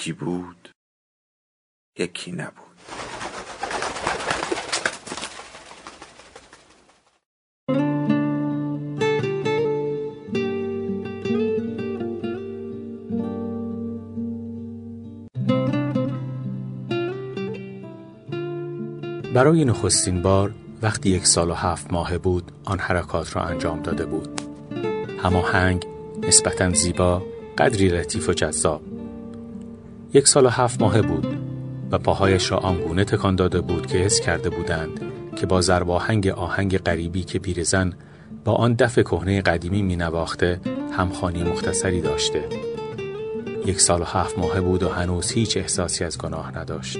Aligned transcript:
یکی 0.00 0.12
بود 0.12 0.68
یکی 1.98 2.32
نبود. 2.32 2.54
برای 19.34 19.64
نخستین 19.64 20.22
بار 20.22 20.54
وقتی 20.82 21.10
یک 21.10 21.26
سال 21.26 21.50
و 21.50 21.54
هفت 21.54 21.92
ماه 21.92 22.18
بود 22.18 22.52
آن 22.64 22.78
حرکات 22.78 23.36
را 23.36 23.42
انجام 23.42 23.82
داده 23.82 24.06
بود. 24.06 24.40
هماهنگ 25.22 25.86
نسبتا 26.22 26.70
زیبا 26.70 27.22
قدری 27.58 27.88
لطیف 27.88 28.28
و 28.28 28.32
جذاب. 28.32 28.89
یک 30.14 30.28
سال 30.28 30.46
و 30.46 30.48
هفت 30.48 30.80
ماهه 30.80 31.02
بود 31.02 31.26
و 31.90 31.98
پاهایش 31.98 32.50
را 32.50 32.58
آنگونه 32.58 33.04
تکان 33.04 33.36
داده 33.36 33.60
بود 33.60 33.86
که 33.86 33.98
حس 33.98 34.20
کرده 34.20 34.50
بودند 34.50 35.00
که 35.36 35.46
با 35.46 35.60
زرباهنگ 35.60 36.28
آهنگ 36.28 36.78
غریبی 36.78 37.24
که 37.24 37.38
پیرزن 37.38 37.92
با 38.44 38.52
آن 38.52 38.74
دف 38.74 38.98
کهنه 38.98 39.42
قدیمی 39.42 39.82
می 39.82 39.96
نواخته 39.96 40.60
همخانی 40.92 41.42
مختصری 41.42 42.00
داشته. 42.00 42.44
یک 43.66 43.80
سال 43.80 44.00
و 44.00 44.04
هفت 44.04 44.38
ماهه 44.38 44.60
بود 44.60 44.82
و 44.82 44.88
هنوز 44.88 45.30
هیچ 45.30 45.56
احساسی 45.56 46.04
از 46.04 46.18
گناه 46.18 46.58
نداشت. 46.58 46.98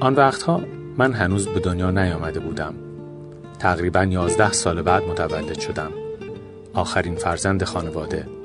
آن 0.00 0.14
وقتها 0.14 0.60
من 0.96 1.12
هنوز 1.12 1.48
به 1.48 1.60
دنیا 1.60 1.90
نیامده 1.90 2.40
بودم. 2.40 2.74
تقریبا 3.58 4.04
یازده 4.04 4.52
سال 4.52 4.82
بعد 4.82 5.02
متولد 5.02 5.58
شدم. 5.58 5.90
آخرین 6.74 7.14
فرزند 7.14 7.64
خانواده. 7.64 8.39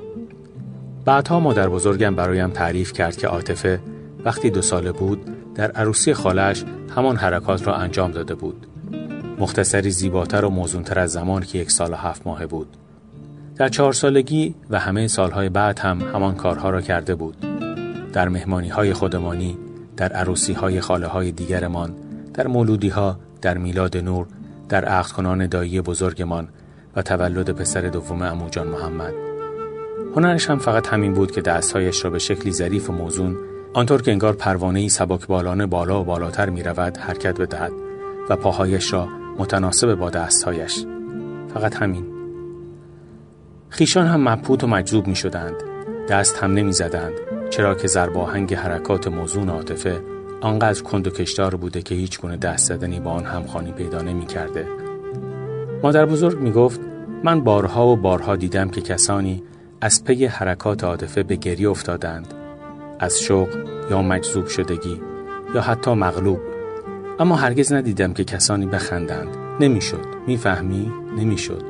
بعدها 1.06 1.40
مادر 1.40 1.68
بزرگم 1.68 2.14
برایم 2.14 2.50
تعریف 2.50 2.92
کرد 2.92 3.16
که 3.16 3.26
عاطفه 3.26 3.80
وقتی 4.24 4.50
دو 4.50 4.62
ساله 4.62 4.92
بود 4.92 5.24
در 5.54 5.70
عروسی 5.70 6.14
خالش 6.14 6.64
همان 6.96 7.16
حرکات 7.16 7.66
را 7.66 7.74
انجام 7.74 8.10
داده 8.10 8.34
بود. 8.34 8.66
مختصری 9.38 9.90
زیباتر 9.90 10.44
و 10.44 10.50
موزونتر 10.50 10.98
از 10.98 11.12
زمان 11.12 11.42
که 11.42 11.58
یک 11.58 11.70
سال 11.70 11.92
و 11.92 11.96
هفت 11.96 12.26
ماه 12.26 12.46
بود. 12.46 12.76
در 13.56 13.68
چهار 13.68 13.92
سالگی 13.92 14.54
و 14.70 14.78
همه 14.78 15.08
سالهای 15.08 15.48
بعد 15.48 15.78
هم 15.78 16.00
همان 16.00 16.34
کارها 16.34 16.70
را 16.70 16.80
کرده 16.80 17.14
بود. 17.14 17.36
در 18.12 18.28
مهمانی 18.28 18.68
های 18.68 18.92
خودمانی، 18.92 19.58
در 19.96 20.12
عروسی 20.12 20.52
های 20.52 20.80
خاله 20.80 21.06
های 21.06 21.32
دیگرمان، 21.32 21.94
در 22.34 22.46
مولودی 22.46 22.88
ها، 22.88 23.18
در 23.42 23.58
میلاد 23.58 23.96
نور، 23.96 24.26
در 24.68 24.84
عقد 24.84 25.10
کنان 25.10 25.46
دایی 25.46 25.80
بزرگمان 25.80 26.48
و 26.96 27.02
تولد 27.02 27.50
پسر 27.50 27.80
دوم 27.80 28.22
اموجان 28.22 28.66
محمد. 28.68 29.35
هنرش 30.16 30.50
هم 30.50 30.58
فقط 30.58 30.88
همین 30.88 31.12
بود 31.12 31.30
که 31.30 31.40
دستهایش 31.40 32.04
را 32.04 32.10
به 32.10 32.18
شکلی 32.18 32.52
ظریف 32.52 32.90
و 32.90 32.92
موزون 32.92 33.36
آنطور 33.74 34.02
که 34.02 34.12
انگار 34.12 34.32
پروانه 34.32 34.88
سبک 34.88 35.26
بالانه 35.26 35.66
بالا 35.66 36.00
و 36.00 36.04
بالاتر 36.04 36.50
می 36.50 36.62
رود 36.62 36.96
حرکت 36.96 37.40
بدهد 37.40 37.72
و 38.30 38.36
پاهایش 38.36 38.92
را 38.92 39.08
متناسب 39.38 39.94
با 39.94 40.10
دستهایش. 40.10 40.84
فقط 41.54 41.76
همین. 41.76 42.06
خیشان 43.68 44.06
هم 44.06 44.28
مبهوت 44.28 44.64
و 44.64 44.66
مجذوب 44.66 45.06
می 45.06 45.16
شدند 45.16 45.54
دست 46.08 46.38
هم 46.38 46.52
نمی 46.52 46.72
زدند 46.72 47.12
چرا 47.50 47.74
که 47.74 47.88
زرباهنگ 47.88 48.54
حرکات 48.54 49.08
موزون 49.08 49.48
عاطفه 49.48 50.00
آنقدر 50.40 50.82
کند 50.82 51.06
و 51.06 51.10
کشدار 51.10 51.54
بوده 51.54 51.82
که 51.82 51.94
هیچ 51.94 52.20
گونه 52.20 52.36
دست 52.36 52.68
زدنی 52.68 53.00
با 53.00 53.10
آن 53.10 53.24
همخانی 53.24 53.72
پیدا 53.72 54.02
نمی 54.02 54.26
کرده. 54.26 54.66
مادر 55.82 56.06
بزرگ 56.06 56.38
می 56.38 56.52
گفت 56.52 56.80
من 57.24 57.40
بارها 57.40 57.86
و 57.86 57.96
بارها 57.96 58.36
دیدم 58.36 58.68
که 58.68 58.80
کسانی 58.80 59.42
از 59.80 60.04
پی 60.04 60.26
حرکات 60.26 60.84
عاطفه 60.84 61.22
به 61.22 61.36
گریه 61.36 61.70
افتادند. 61.70 62.34
از 62.98 63.20
شوق 63.20 63.48
یا 63.90 64.02
مجذوب 64.02 64.46
شدگی 64.46 65.00
یا 65.54 65.60
حتی 65.60 65.94
مغلوب. 65.94 66.38
اما 67.18 67.36
هرگز 67.36 67.72
ندیدم 67.72 68.12
که 68.12 68.24
کسانی 68.24 68.66
بخندند. 68.66 69.28
نمی‌شد. 69.60 70.06
می‌فهمی؟ 70.26 70.92
نمی‌شد. 71.18 71.62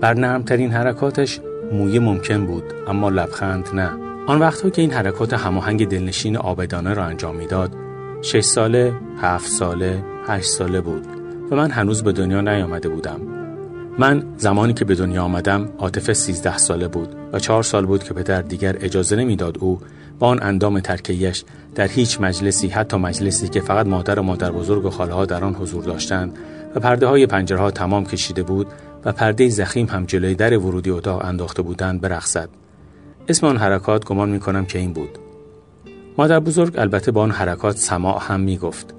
بر 0.00 0.14
نرمترین 0.14 0.70
حرکاتش 0.70 1.40
مویه 1.72 2.00
ممکن 2.00 2.46
بود 2.46 2.64
اما 2.88 3.08
لبخند 3.08 3.68
نه. 3.74 3.90
آن 4.26 4.38
وقتها 4.38 4.70
که 4.70 4.82
این 4.82 4.90
حرکات 4.90 5.32
هماهنگ 5.32 5.88
دلنشین 5.88 6.36
آبدانه 6.36 6.94
را 6.94 7.04
انجام 7.04 7.36
می‌داد 7.36 7.72
شش 8.22 8.40
ساله 8.40 8.92
هفت 9.20 9.48
ساله 9.48 10.04
هشت 10.26 10.50
ساله 10.50 10.80
بود 10.80 11.06
و 11.50 11.56
من 11.56 11.70
هنوز 11.70 12.02
به 12.02 12.12
دنیا 12.12 12.40
نیامده 12.40 12.88
بودم. 12.88 13.35
من 13.98 14.22
زمانی 14.36 14.72
که 14.72 14.84
به 14.84 14.94
دنیا 14.94 15.22
آمدم 15.22 15.68
عاطفه 15.78 16.14
سیزده 16.14 16.58
ساله 16.58 16.88
بود 16.88 17.16
و 17.32 17.38
چهار 17.38 17.62
سال 17.62 17.86
بود 17.86 18.04
که 18.04 18.14
پدر 18.14 18.42
دیگر 18.42 18.76
اجازه 18.80 19.16
نمی‌داد 19.16 19.58
او 19.58 19.80
با 20.18 20.26
آن 20.26 20.42
اندام 20.42 20.80
ترکیش 20.80 21.44
در 21.74 21.86
هیچ 21.86 22.20
مجلسی 22.20 22.68
حتی 22.68 22.96
مجلسی 22.96 23.48
که 23.48 23.60
فقط 23.60 23.86
مادر 23.86 24.18
و 24.18 24.22
مادر 24.22 24.50
بزرگ 24.50 24.84
و 24.84 24.90
خاله 24.90 25.14
ها 25.14 25.24
در 25.24 25.44
آن 25.44 25.54
حضور 25.54 25.84
داشتند 25.84 26.38
و 26.74 26.80
پرده 26.80 27.06
های 27.06 27.26
پنجره 27.26 27.58
ها 27.58 27.70
تمام 27.70 28.04
کشیده 28.04 28.42
بود 28.42 28.66
و 29.04 29.12
پرده 29.12 29.48
زخیم 29.48 29.86
هم 29.86 30.04
جلوی 30.04 30.34
در 30.34 30.58
ورودی 30.58 30.90
اتاق 30.90 31.24
انداخته 31.24 31.62
بودند 31.62 32.00
برقصد. 32.00 32.48
اسم 33.28 33.46
آن 33.46 33.56
حرکات 33.56 34.04
گمان 34.04 34.28
می 34.28 34.40
کنم 34.40 34.66
که 34.66 34.78
این 34.78 34.92
بود. 34.92 35.18
مادر 36.18 36.40
بزرگ 36.40 36.78
البته 36.78 37.10
با 37.10 37.22
آن 37.22 37.30
حرکات 37.30 37.76
سماع 37.76 38.22
هم 38.28 38.40
می 38.40 38.56
گفت 38.56 38.94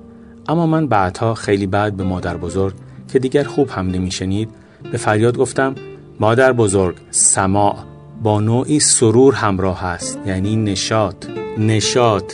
اما 0.47 0.65
من 0.65 0.87
بعدها 0.87 1.33
خیلی 1.33 1.67
بعد 1.67 1.97
به 1.97 2.03
مادر 2.03 2.37
بزرگ 2.37 2.73
که 3.07 3.19
دیگر 3.19 3.43
خوب 3.43 3.69
هم 3.69 3.87
نمیشنید 3.87 4.49
به 4.91 4.97
فریاد 4.97 5.37
گفتم 5.37 5.75
مادر 6.19 6.53
بزرگ 6.53 6.95
سماع 7.11 7.75
با 8.23 8.39
نوعی 8.39 8.79
سرور 8.79 9.33
همراه 9.33 9.85
است. 9.85 10.19
یعنی 10.25 10.55
نشاط. 10.55 11.25
نشاط. 11.57 12.33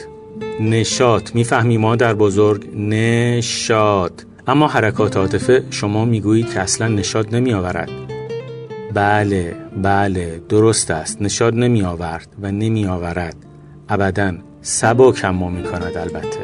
نشاط. 0.59 1.35
می‌فهمی 1.35 1.77
مادر 1.77 2.13
بزرگ؟ 2.13 2.69
نشاط. 2.75 4.11
اما 4.47 4.67
حرکات 4.67 5.17
عاطفه 5.17 5.63
شما 5.69 6.05
می‌گویید 6.05 6.53
که 6.53 6.59
اصلا 6.59 6.87
نشاط 6.87 7.33
نمی 7.33 7.53
آورد 7.53 7.89
بله 8.93 9.55
بله 9.81 10.41
درست 10.49 10.91
است. 10.91 11.21
نشاط 11.21 11.53
نمی 11.53 11.83
آورد 11.83 12.27
و 12.41 12.51
نمی 12.51 12.85
آورد 12.85 13.35
ابدا 13.89 14.33
سبک 14.61 15.25
اما 15.25 15.49
می 15.49 15.63
کند 15.63 15.97
البته. 15.97 16.39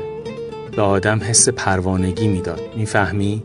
به 0.76 0.82
آدم 0.82 1.20
حس 1.24 1.50
پروانگی 1.50 2.28
می‌داد. 2.28 2.62
می‌فهمی؟ 2.76 3.44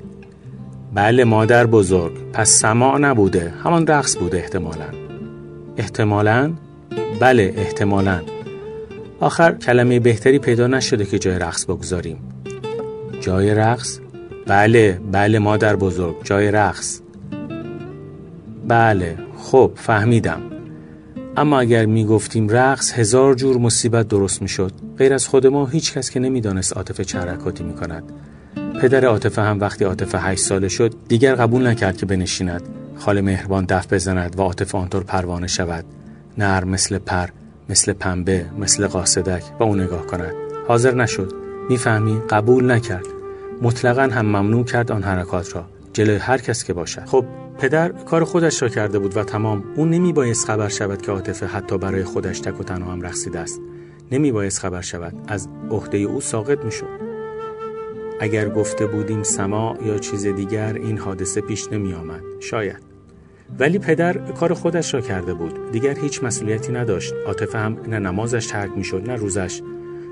بله 0.94 1.24
مادر 1.24 1.66
بزرگ 1.66 2.12
پس 2.32 2.50
سماع 2.50 2.98
نبوده 2.98 3.52
همان 3.64 3.86
رقص 3.86 4.16
بوده 4.16 4.38
احتمالا. 4.38 4.86
احتمالا؟ 5.76 6.52
بله 7.20 7.54
احتمالا. 7.56 8.22
آخر 9.20 9.52
کلمه 9.52 10.00
بهتری 10.00 10.38
پیدا 10.38 10.66
نشده 10.66 11.04
که 11.04 11.18
جای 11.18 11.38
رقص 11.38 11.64
بگذاریم. 11.64 12.18
جای 13.20 13.54
رقص؟ 13.54 14.00
بله 14.46 15.00
بله 15.12 15.38
مادر 15.38 15.76
بزرگ 15.76 16.16
جای 16.24 16.50
رقص. 16.50 17.00
بله 18.68 19.18
خب 19.36 19.72
فهمیدم. 19.74 20.40
اما 21.36 21.60
اگر 21.60 21.86
می 21.86 22.04
گفتیم 22.04 22.48
رقص 22.48 22.92
هزار 22.92 23.34
جور 23.34 23.58
مصیبت 23.58 24.08
درست 24.08 24.42
می 24.42 24.48
شد 24.48 24.72
غیر 24.98 25.14
از 25.14 25.28
خود 25.28 25.46
ما 25.46 25.66
هیچ 25.66 25.92
کس 25.92 26.10
که 26.10 26.20
نمی‌دانست 26.20 26.76
عاطفه 26.76 27.04
چه 27.04 27.18
حرکاتی 27.18 27.64
می 27.64 27.74
کند 27.74 28.02
پدر 28.84 29.04
عاطفه 29.04 29.42
هم 29.42 29.60
وقتی 29.60 29.84
عاطفه 29.84 30.18
هشت 30.18 30.40
ساله 30.40 30.68
شد 30.68 30.94
دیگر 31.08 31.34
قبول 31.34 31.66
نکرد 31.66 31.96
که 31.96 32.06
بنشیند. 32.06 32.62
خاله 32.96 33.20
مهربان 33.20 33.64
دف 33.64 33.92
بزند 33.92 34.38
و 34.38 34.42
عاطفه 34.42 34.78
آنطور 34.78 35.02
پروانه 35.02 35.46
شود. 35.46 35.84
نر 36.38 36.64
مثل 36.64 36.98
پر 36.98 37.28
مثل 37.68 37.92
پنبه 37.92 38.46
مثل 38.58 38.86
قاصدک 38.86 39.42
و 39.60 39.62
او 39.62 39.76
نگاه 39.76 40.06
کند. 40.06 40.34
حاضر 40.68 40.94
نشد. 40.94 41.32
می‌فهمی؟ 41.68 42.20
قبول 42.30 42.70
نکرد. 42.70 43.06
مطلقا 43.62 44.02
هم 44.02 44.26
ممنوع 44.26 44.64
کرد 44.64 44.92
آن 44.92 45.02
حرکات 45.02 45.56
را. 45.56 45.64
جلوی 45.92 46.16
هر 46.16 46.38
کس 46.38 46.64
که 46.64 46.72
باشد. 46.72 47.04
خب 47.04 47.24
پدر 47.58 47.88
کار 47.88 48.24
خودش 48.24 48.62
را 48.62 48.68
کرده 48.68 48.98
بود 48.98 49.16
و 49.16 49.24
تمام. 49.24 49.64
او 49.76 49.84
نمی 49.84 50.12
بایست 50.12 50.46
خبر 50.46 50.68
شود 50.68 51.02
که 51.02 51.12
عاطفه 51.12 51.46
حتی 51.46 51.78
برای 51.78 52.04
خودش 52.04 52.40
تک 52.40 52.60
و 52.60 52.64
تنها 52.64 52.92
هم 52.92 53.02
رقصیده 53.02 53.38
است. 53.38 53.60
نمی 54.12 54.32
بایست 54.32 54.58
خبر 54.58 54.80
شود. 54.80 55.14
از 55.28 55.48
عهده 55.70 55.98
او 55.98 56.20
ساقط 56.20 56.64
می 56.64 56.72
شد 56.72 57.13
اگر 58.20 58.48
گفته 58.48 58.86
بودیم 58.86 59.22
سما 59.22 59.76
یا 59.86 59.98
چیز 59.98 60.26
دیگر 60.26 60.74
این 60.74 60.98
حادثه 60.98 61.40
پیش 61.40 61.72
نمی 61.72 61.94
آمد 61.94 62.22
شاید. 62.40 62.82
ولی 63.58 63.78
پدر 63.78 64.18
کار 64.18 64.54
خودش 64.54 64.94
را 64.94 65.00
کرده 65.00 65.34
بود. 65.34 65.70
دیگر 65.72 65.98
هیچ 65.98 66.24
مسئولیتی 66.24 66.72
نداشت. 66.72 67.14
عاطفه 67.26 67.58
هم 67.58 67.76
نه 67.88 67.98
نمازش 67.98 68.46
ترک 68.46 68.70
می‌شد 68.76 69.10
نه 69.10 69.16
روزش. 69.16 69.62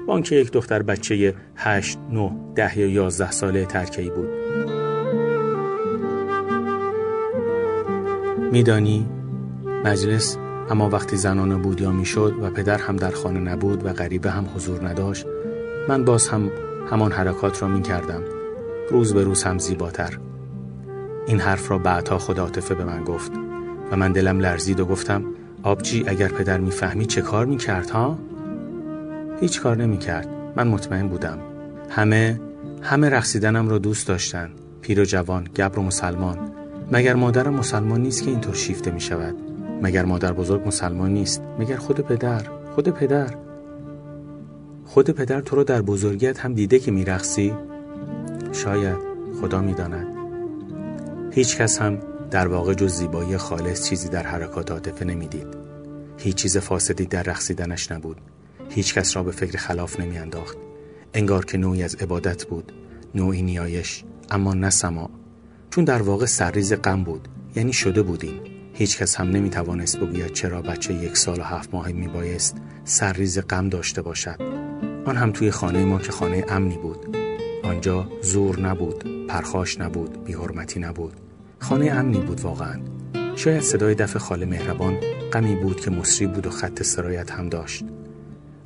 آنکه 0.09 0.37
یک 0.37 0.53
دختر 0.53 0.83
بچه 0.83 1.35
هشت، 1.57 1.99
نه، 2.13 2.37
ده 2.55 2.79
یا 2.79 2.87
یازده 2.87 3.31
ساله 3.31 3.65
ترکی 3.65 4.11
بود. 4.11 4.29
میدانی 8.53 9.09
مجلس 9.85 10.39
اما 10.71 10.89
وقتی 10.89 11.17
زنانه 11.17 11.57
بود 11.57 11.81
یا 11.81 11.93
می‌شد 11.93 12.35
و 12.43 12.51
پدر 12.51 12.79
هم 12.79 12.97
در 12.97 13.11
خانه 13.11 13.41
نبود 13.41 13.87
و 13.87 13.93
غریبه 13.93 14.31
هم 14.31 14.47
حضور 14.57 14.89
نداشت 14.89 15.27
من 15.89 16.05
باز 16.05 16.29
هم 16.29 16.51
همان 16.91 17.13
حرکات 17.13 17.63
را 17.63 17.69
می 17.69 17.83
کردم 17.83 18.23
روز 18.91 19.15
به 19.15 19.25
روز 19.25 19.43
هم 19.43 19.59
زیباتر. 19.59 20.19
این 21.27 21.41
حرف 21.41 21.71
را 21.71 21.79
بعدها 21.79 22.19
خود 22.19 22.41
عاطفه 22.41 22.75
به 22.75 22.85
من 22.85 23.05
گفت 23.05 23.33
و 23.91 23.97
من 23.97 24.13
دلم 24.13 24.41
لرزید 24.41 24.81
و 24.81 24.85
گفتم 24.85 25.25
آبجی 25.63 26.05
اگر 26.07 26.29
پدر 26.29 26.59
می‌فهمی 26.59 27.07
چه 27.07 27.21
کار 27.21 27.47
می‌کرد 27.47 27.91
ها؟ 27.91 28.19
هیچ 29.41 29.61
کار 29.61 29.77
نمی‌کرد. 29.77 30.29
من 30.57 30.69
مطمئن 30.69 31.09
بودم. 31.09 31.39
همه 31.91 32.41
همه 32.83 33.09
رقصیدنم 33.09 33.69
را 33.69 33.79
دوست 33.79 34.09
داشتن. 34.09 34.51
پیر 34.81 35.01
و 35.01 35.05
جوان 35.05 35.45
گبر 35.45 35.79
و 35.79 35.83
مسلمان. 35.83 36.39
مگر 36.93 37.15
مادرم 37.15 37.55
مسلمان 37.55 38.01
نیست 38.01 38.23
که 38.23 38.31
اینطور 38.31 38.55
شیفته 38.55 38.91
می 38.91 39.01
شود 39.01 39.35
مگر 39.83 40.05
مادر 40.05 40.33
بزرگ 40.33 40.67
مسلمان 40.67 41.11
نیست؟ 41.11 41.43
مگر 41.59 41.77
خود 41.77 42.01
پدر؟ 42.01 42.43
خود 42.75 42.89
پدر. 42.89 43.35
خود 44.93 45.11
پدر 45.11 45.41
تو 45.41 45.57
رو 45.57 45.65
در 45.65 45.83
بزرگیت 45.83 46.41
هم 46.41 46.55
دیده 46.55 46.79
که 46.79 46.91
میرقصی؟ 46.91 47.55
شاید 48.53 48.97
خدا 49.41 49.61
می‌داند. 49.61 50.07
هیچ 51.31 51.57
کس 51.57 51.79
هم 51.79 51.99
در 52.31 52.49
واقع 52.49 52.75
جز 52.75 52.93
زیبایی 52.93 53.37
خالص 53.37 53.89
چیزی 53.89 54.09
در 54.09 54.27
حرکات 54.27 54.71
عاطفه 54.71 55.05
نمی‌دید. 55.05 55.47
هیچ 56.19 56.37
چیز 56.37 56.57
فاسدی 56.57 57.07
در 57.07 57.23
رقصیدنش 57.23 57.93
نبود. 57.93 58.17
هیچ 58.69 58.95
کس 58.95 59.17
را 59.17 59.23
به 59.23 59.31
فکر 59.31 59.59
خلاف 59.59 60.01
نمیانداخت. 60.01 60.57
انگار 61.15 61.45
که 61.45 61.59
نوعی 61.59 61.83
از 61.83 61.95
عبادت 61.95 62.45
بود 62.45 62.73
نوعی 63.15 63.43
نیایش 63.43 64.05
اما 64.31 64.55
نه 64.55 64.71
سما. 64.71 65.11
چون 65.71 65.85
در 65.85 66.03
واقع 66.03 66.27
سرریز 66.27 66.73
غم 66.73 67.05
بود 67.05 67.29
یعنی 67.57 67.73
شده 67.73 68.03
بودیم. 68.03 68.41
هیچ 68.75 68.99
کس 68.99 69.17
هم 69.17 69.31
نمی 69.31 69.51
توانست 69.51 69.99
بگوید 69.99 70.33
چرا 70.33 70.63
بچه 70.63 70.95
یک 70.95 71.17
سال 71.17 71.41
و 71.41 71.43
هفت 71.43 71.75
ماه 71.75 71.93
می 71.93 72.09
بایست 72.09 72.57
سرریز 72.85 73.39
غم 73.39 73.69
داشته 73.69 74.03
باشد. 74.03 74.52
آن 75.05 75.17
هم 75.17 75.33
توی 75.33 75.51
خانه 75.51 75.85
ما 75.85 75.99
که 75.99 76.13
خانه 76.13 76.45
امنی 76.49 76.77
بود. 76.77 77.17
آنجا 77.63 78.09
زور 78.23 78.61
نبود 78.61 79.27
پرخاش 79.29 79.81
نبود 79.81 80.25
بیحرمتی 80.25 80.81
نبود. 80.81 81.13
خانه 81.59 81.91
امنی 81.91 82.19
بود 82.19 82.41
واقعا. 82.41 82.81
شاید 83.37 83.61
صدای 83.63 83.95
دف 83.95 84.17
خاله 84.17 84.47
مهربان 84.47 84.97
غمی 85.33 85.57
بود 85.57 85.81
که 85.81 85.91
مصری 85.91 86.27
بود 86.27 86.47
و 86.47 86.51
خط 86.51 86.83
سرایت 86.83 87.31
هم 87.31 87.49
داشت. 87.49 87.85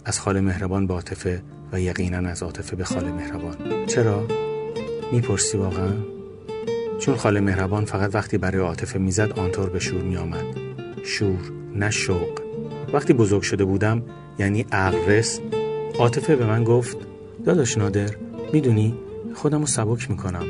از 0.04 0.20
خاله 0.20 0.40
مهربان 0.40 0.86
به 0.86 0.94
عاطفه 0.94 1.42
و 1.72 1.80
یقینا 1.80 2.28
از 2.28 2.42
عاطفه 2.42 2.76
به 2.76 2.84
خاله 2.84 3.12
مهربان. 3.12 3.86
چرا؟ 3.86 4.26
می‌پرسی 5.12 5.58
واقعا؟ 5.58 5.92
چون 6.98 7.16
خاله 7.16 7.40
مهربان 7.40 7.84
فقط 7.84 8.14
وقتی 8.14 8.38
برای 8.38 8.60
عاطفه 8.60 8.98
می‌زد 8.98 9.32
آنطور 9.32 9.70
به 9.70 9.78
شور 9.78 10.02
میآمد. 10.02 10.44
شور 11.04 11.52
نه 11.74 11.90
شوق. 11.90 12.40
وقتی 12.92 13.12
بزرگ 13.12 13.42
شده 13.42 13.64
بودم 13.64 14.02
یعنی 14.38 14.66
عقل 14.72 14.98
عاطفه 15.98 16.36
به 16.36 16.46
من 16.46 16.64
گفت 16.64 16.96
داداش 17.44 17.78
نادر 17.78 18.10
می‌دونی 18.52 18.94
خودم 19.34 19.60
رو 19.60 19.66
سبک 19.66 20.10
می‌کنم 20.10 20.44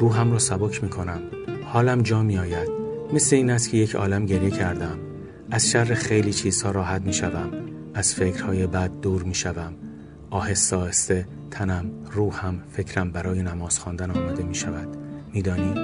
روحم 0.00 0.30
رو 0.30 0.38
سبک 0.38 0.82
می‌کنم 0.82 1.20
حالم 1.64 2.02
جا 2.02 2.22
میآید. 2.22 2.68
مثل 3.12 3.36
این 3.36 3.50
است 3.50 3.70
که 3.70 3.76
یک 3.76 3.94
عالم 3.94 4.26
گریه 4.26 4.50
کردم. 4.50 4.98
از 5.50 5.70
شر 5.70 5.84
خیلی 5.84 6.32
چیزها 6.32 6.70
راحت 6.70 7.02
می‌شوم 7.02 7.50
از 7.94 8.14
فکرهای 8.14 8.66
بد 8.66 8.90
دور 9.02 9.22
می‌شوم. 9.22 9.72
آهسته 10.30 10.76
آهسته 10.76 11.26
تنم 11.50 11.90
روحم 12.12 12.62
فکرم 12.70 13.10
برای 13.10 13.42
نماز 13.42 13.78
خواندن 13.78 14.10
آماده 14.10 14.42
می 14.42 14.54
شود 14.54 14.88
میدانی؟ 15.32 15.74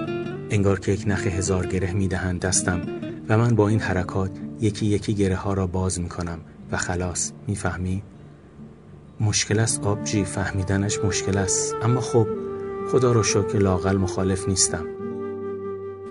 انگار 0.50 0.80
که 0.80 0.92
یک 0.92 1.04
نخ 1.06 1.26
هزار 1.26 1.66
گره 1.66 1.92
می‌دهند 1.92 2.40
دستم 2.40 2.80
و 3.28 3.38
من 3.38 3.54
با 3.54 3.68
این 3.68 3.80
حرکات 3.80 4.30
یکی 4.60 4.86
یکی 4.86 5.14
گره 5.14 5.36
ها 5.36 5.52
را 5.54 5.66
باز 5.66 6.00
می 6.00 6.08
کنم 6.08 6.38
و 6.72 6.76
خلاص 6.76 7.32
می‌فهمی؟ 7.46 8.02
مشکل 9.20 9.58
است 9.58 9.82
آبجی 9.82 10.24
فهمیدنش 10.24 10.98
مشکل 11.04 11.38
است. 11.38 11.74
اما 11.82 12.00
خب 12.00 12.26
خدا 12.92 13.12
رو 13.12 13.22
شکر 13.22 13.58
لاقل 13.58 13.96
مخالف 13.96 14.48
نیستم. 14.48 14.86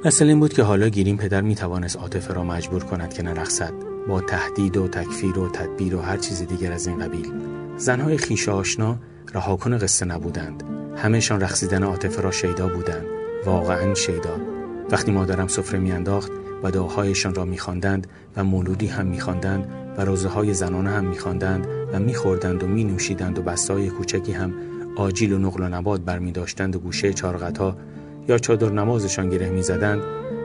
مثل 0.05 0.25
این 0.25 0.39
بود 0.39 0.53
که 0.53 0.63
حالا 0.63 0.89
گیریم 0.89 1.17
پدر 1.17 1.41
می 1.41 1.55
توانست 1.55 1.97
عاطفه 1.97 2.33
را 2.33 2.43
مجبور 2.43 2.83
کند 2.83 3.13
که 3.13 3.23
نرقصد. 3.23 3.73
با 4.07 4.21
تهدید 4.21 4.77
و 4.77 4.87
تکفیر 4.87 5.39
و 5.39 5.49
تدبیر 5.49 5.95
و 5.95 6.01
هر 6.01 6.17
چیز 6.17 6.41
دیگر 6.41 6.71
از 6.71 6.87
این 6.87 6.99
قبیل. 6.99 7.33
زنهای 7.77 8.17
خیش 8.17 8.49
آشنا 8.49 8.97
رهاکن 9.33 9.77
قصه 9.77 10.05
نبودند. 10.05 10.63
همهشان 10.95 11.41
رقصیدن 11.41 11.83
عاطفه 11.83 12.21
را 12.21 12.31
شیدا 12.31 12.67
بودند. 12.67 13.05
واقعا 13.45 13.93
شیدا. 13.93 14.56
وقتی 14.91 15.11
مادرم 15.11 15.47
سفره 15.47 15.79
میانداخت 15.79 16.31
و 16.63 16.71
دعاهایشان 16.71 17.35
را 17.35 17.45
میخواندند 17.45 18.07
و 18.37 18.43
مولودی 18.43 18.87
هم 18.87 19.05
میخواندند 19.05 19.67
و 19.97 20.05
روزه 20.05 20.29
های 20.29 20.53
زنانه 20.53 20.89
هم 20.89 21.05
میخواندند 21.05 21.67
و 21.93 21.99
میخوردند 21.99 22.63
و 22.63 22.67
مینوشیدند 22.67 23.39
و 23.39 23.41
بستای 23.41 23.89
کوچکی 23.89 24.31
هم 24.31 24.53
آجیل 24.97 25.33
و 25.33 25.37
نقل 25.37 25.63
و 25.63 25.67
نبات 25.69 26.01
برمیداشتند 26.01 26.75
و 26.75 26.79
گوشه 26.79 27.13
چارقتا 27.13 27.77
یا 28.27 28.37
چادر 28.37 28.69
نمازشان 28.69 29.29
گره 29.29 29.49
می‌زدند 29.49 30.01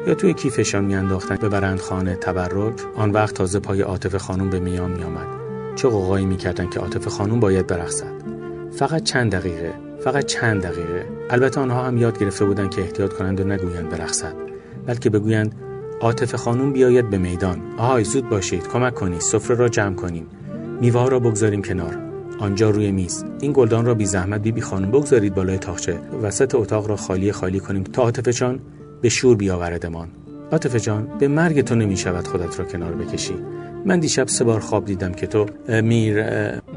یا 0.06 0.15
توی 0.15 0.35
کیفشان 0.35 0.85
میانداختند 0.85 1.41
برند 1.50 1.79
خانه 1.79 2.15
تبرک 2.15 2.75
آن 2.97 3.11
وقت 3.11 3.35
تازه 3.35 3.59
پای 3.59 3.81
عاطف 3.81 4.17
خانم 4.17 4.50
به 4.50 4.61
میان 4.61 4.91
میآمد. 4.91 5.27
چه 5.77 5.89
قوقایی 5.89 6.27
می‌کردند 6.27 6.71
که 6.71 6.81
عاطف 6.81 7.09
خانم 7.09 7.41
باید 7.41 7.67
برقصد. 7.67 8.31
فقط 8.72 9.02
چند 9.02 9.32
دقیقه 9.32 9.72
فقط 10.04 10.24
چند 10.24 10.62
دقیقه. 10.62 11.06
البته 11.30 11.60
آنها 11.60 11.84
هم 11.84 11.96
یاد 11.96 12.19
گرفته 12.19 12.44
بودند 12.44 12.70
که 12.70 12.82
احتیاط 12.82 13.12
کنند 13.12 13.40
و 13.40 13.44
نگویند 13.44 13.88
برقصد 13.88 14.34
بلکه 14.86 15.10
بگویند 15.10 15.54
عاطف 16.00 16.34
خانم 16.34 16.72
بیاید 16.72 17.10
به 17.10 17.19
میدان. 17.19 17.58
آهای 17.78 18.04
زود 18.04 18.28
باشید 18.28 18.69
کمک 18.69 18.94
کنید 18.94 19.20
سفره 19.20 19.56
را 19.56 19.69
جمع 19.69 19.94
کنیم. 19.94 20.26
میوه 20.80 21.10
را 21.10 21.20
بگذاریم 21.20 21.62
کنار. 21.62 21.98
آنجا 22.38 22.70
روی 22.70 22.92
میز. 22.92 23.24
این 23.40 23.52
گلدان 23.52 23.84
را 23.84 23.94
بی 23.94 24.06
زحمت 24.06 24.40
بی 24.40 24.52
بی 24.52 24.60
خانم 24.60 24.90
بگذارید 24.90 25.34
بالای 25.34 25.58
تاخچه. 25.58 25.98
وسط 26.22 26.54
اتاق 26.54 26.88
را 26.88 26.96
خالی 26.96 27.32
خالی 27.32 27.60
کنیم. 27.60 27.82
تا 27.82 28.02
عاطفه 28.02 28.32
جان 28.32 28.60
به 29.02 29.08
شور 29.08 29.36
بیاوردمان. 29.36 30.08
عاطفه 30.52 30.81
جان 30.81 31.08
به 31.19 31.29
مرگ 31.29 31.60
تو 31.60 31.74
نمی 31.74 31.96
شود 31.96 32.29
خودت 32.29 32.58
را 32.58 32.64
کنار 32.64 32.93
بکشی. 32.93 33.34
من 33.84 34.01
دیشب 34.01 34.29
سه 34.29 34.44
بار 34.44 34.60
خواب 34.60 34.84
دیدم 34.84 35.12
که 35.12 35.27
تو 35.27 35.46
میر 35.69 36.22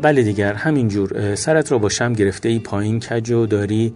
بله 0.02 0.24
دیگر 0.24 0.54
همینجور 0.54 1.36
سرت 1.36 1.72
را 1.72 1.78
با 1.78 1.90
شم 1.90 2.14
گرفته 2.14 2.50
ای 2.50 2.60
پایین 2.60 3.00
کج 3.00 3.32
و 3.32 3.46
داری. 3.46 3.94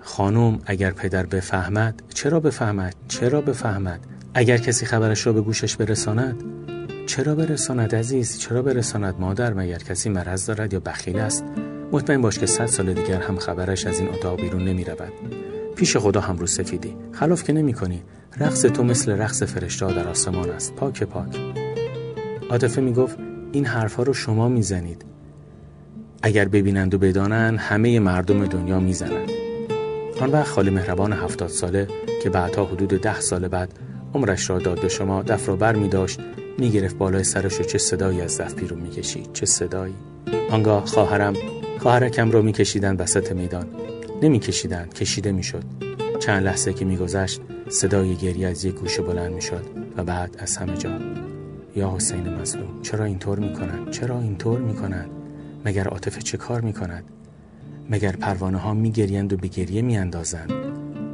خانم 0.00 0.58
اگر 0.66 0.90
پدر 0.90 1.26
بفهمد 1.26 2.02
چرا 2.14 2.40
بفهمد؟ 2.40 2.94
چرا 3.08 3.40
بفهمد؟ 3.40 4.00
اگر 4.34 4.56
کسی 4.56 4.86
خبرش 4.86 5.26
را 5.26 5.32
به 5.32 5.40
گوشش 5.40 5.76
برساند 5.76 6.42
چرا 7.06 7.34
برساند 7.34 7.94
عزیز؟ 7.94 8.38
چرا 8.38 8.62
برساند 8.62 9.14
مادر؟ 9.18 9.54
مگر 9.54 9.78
کسی 9.78 10.08
مرض 10.08 10.46
دارد 10.46 10.72
یا 10.72 10.80
بخیل 10.80 11.18
است؟ 11.18 11.44
مطمئن 11.92 12.22
باش 12.22 12.38
که 12.38 12.46
صد 12.46 12.66
سال 12.66 12.94
دیگر 12.94 13.20
هم 13.20 13.36
خبرش 13.36 13.86
از 13.86 14.00
این 14.00 14.08
اتاق 14.08 14.40
بیرون 14.40 14.64
نمی 14.64 14.84
رود 14.84 15.12
پیش 15.76 15.96
خدا 15.96 16.20
هم 16.20 16.36
رو 16.36 16.46
سفیدی. 16.46 16.96
خلاف 17.12 17.44
که 17.44 17.52
نمی 17.52 17.72
کنی 17.72 18.02
رقص 18.40 18.62
تو 18.62 18.84
مثل 18.84 19.12
رقص 19.12 19.42
فرشته 19.42 19.86
در 19.86 20.08
آسمان 20.08 20.50
است. 20.50 20.74
پاک 20.74 21.02
پاک. 21.02 21.57
عاطفه 22.50 22.80
می 22.80 22.92
گفت 22.92 23.18
این 23.52 23.64
حرفها 23.64 24.02
رو 24.02 24.12
شما 24.12 24.48
می‌زنید. 24.48 25.04
اگر 26.22 26.48
ببینند 26.48 26.94
و 26.94 26.98
بدانند 26.98 27.58
همه 27.58 28.00
مردم 28.00 28.46
دنیا 28.46 28.80
می‌زنند. 28.80 29.30
آن 30.20 30.30
وقت 30.30 30.46
خالی 30.46 30.70
مهربان 30.70 31.12
هفتاد 31.12 31.48
ساله 31.48 31.88
که 32.22 32.30
بعدها 32.30 32.64
حدود 32.64 32.88
ده 32.88 33.20
سال 33.20 33.48
بعد 33.48 33.72
عمرش 34.14 34.50
را 34.50 34.58
داد 34.58 34.80
به 34.80 34.88
شما 34.88 35.22
دف 35.22 35.48
را 35.48 35.56
بر 35.56 35.76
می 35.76 35.88
داشت 35.88 36.20
بالای 36.98 37.24
سرش 37.24 37.60
و 37.60 37.62
چه 37.62 37.78
صدایی 37.78 38.20
از 38.20 38.40
دف 38.40 38.54
بیرون 38.54 38.80
می 38.80 38.90
کشید 38.90 39.32
چه 39.32 39.46
صدایی؟ 39.46 39.94
آنگاه 40.50 40.86
خواهرم 40.86 41.34
خواهرکم 41.78 42.30
را 42.30 42.42
می 42.42 42.52
کشیدن 42.52 42.96
وسط 42.96 43.32
میدان. 43.32 43.66
نمی 44.22 44.38
کشیدن 44.38 44.86
کشیده 44.86 45.32
می 45.32 45.42
شد 45.42 45.64
چند 46.20 46.44
لحظه 46.44 46.72
که 46.72 46.84
می 46.84 46.96
گذشت 46.96 47.40
صدای 47.68 48.14
گریه 48.14 48.48
از 48.48 48.64
یک 48.64 48.74
گوشه 48.74 49.02
بلند 49.02 49.32
می 49.32 49.42
شد 49.42 49.64
و 49.96 50.04
بعد 50.04 50.36
از 50.38 50.56
همه 50.56 50.76
جا 50.76 50.90
یا 51.78 51.94
حسین 51.96 52.28
مظلوم؟ 52.28 52.82
چرا 52.82 53.04
اینطور 53.04 53.38
می 53.38 53.52
کنند 53.52 53.90
چرا 53.90 54.20
اینطور 54.20 54.58
می 54.60 54.74
کنند 54.74 55.10
مگر 55.64 55.88
عاطفه 55.88 56.22
چه 56.22 56.36
کار 56.36 56.60
می 56.60 56.72
کند 56.72 57.04
مگر 57.90 58.12
پروانه 58.12 58.58
ها 58.58 58.74
می 58.74 58.90
گریند 58.90 59.32
و 59.32 59.36
به 59.36 59.48
گریه 59.48 59.82
می 59.82 59.96
اندازند 59.96 60.52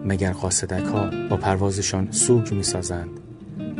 مگر 0.04 0.32
قاصدک 0.32 0.84
ها 0.84 1.10
با 1.30 1.36
پروازشان 1.36 2.10
سوگ 2.10 2.54
می 2.54 2.62
سازند 2.62 3.08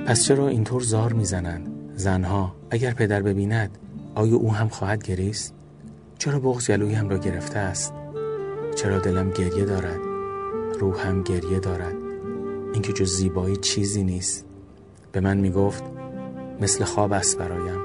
پس 0.06 0.24
چرا 0.24 0.48
اینطور 0.48 0.82
زار 0.82 1.12
می 1.12 1.24
زنند 1.24 1.68
زنها 1.96 2.54
اگر 2.70 2.90
پدر 2.90 3.22
ببیند 3.22 3.78
آیا 4.14 4.36
او 4.36 4.52
هم 4.52 4.68
خواهد 4.68 5.02
گریست؟ 5.02 5.54
چرا 6.18 6.38
بغض 6.38 6.70
گلوی 6.70 6.94
هم 6.94 7.08
را 7.08 7.18
گرفته 7.18 7.58
است؟ 7.58 7.92
چرا 8.76 8.98
دلم 8.98 9.30
گریه 9.30 9.64
دارد؟ 9.64 10.00
روحم 10.80 11.22
گریه 11.22 11.60
دارد؟ 11.60 11.94
اینکه 12.72 12.92
جز 12.92 13.10
زیبایی 13.10 13.56
چیزی 13.56 14.04
نیست. 14.04 14.46
به 15.12 15.20
من 15.20 15.36
می‌گفت 15.36 15.84
مثل 16.60 16.84
خواب 16.84 17.12
است 17.12 17.38
برایم. 17.38 17.80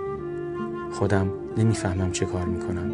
خودم 0.91 1.31
نمی‌فهمم 1.57 2.11
چه 2.11 2.25
کار 2.25 2.45
می‌کنم. 2.45 2.91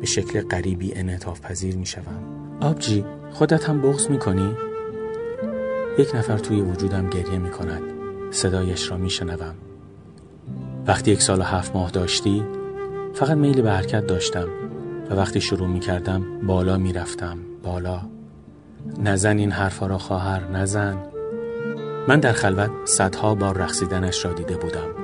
به 0.00 0.06
شکل 0.06 0.40
غریبی 0.40 0.94
انعطاف 0.94 1.40
پذیر 1.40 1.76
می‌شوم. 1.76 2.22
آبجی 2.60 3.04
خودت 3.30 3.68
هم 3.68 3.80
بغض 3.80 4.10
می‌کنی؟ 4.10 4.56
یک 5.98 6.14
نفر 6.14 6.38
توی 6.38 6.60
وجودم 6.60 7.08
گریه 7.08 7.38
می‌کند. 7.38 7.82
صدایش 8.30 8.90
را 8.90 8.96
میشنوم. 8.96 9.54
وقتی 10.86 11.10
یک 11.10 11.22
سال 11.22 11.40
و 11.40 11.42
هفت 11.42 11.76
ماه 11.76 11.90
داشتی 11.90 12.44
فقط 13.14 13.36
میل 13.36 13.62
به 13.62 13.70
حرکت 13.70 14.06
داشتم 14.06 14.48
و 15.10 15.14
وقتی 15.14 15.40
شروع 15.40 15.68
می‌کردم 15.68 16.22
بالا 16.46 16.78
می‌رفتم. 16.78 17.38
بالا. 17.62 18.00
نزن 18.98 19.38
این 19.38 19.50
حرفا 19.50 19.86
را 19.86 19.98
خواهر 19.98 20.48
نزن. 20.48 20.96
من 22.08 22.20
در 22.20 22.32
خلوت 22.32 22.70
صدها 22.84 23.34
بار 23.34 23.58
رقصیدنش 23.58 24.24
را 24.24 24.32
دیده 24.32 24.56
بودم. 24.56 24.99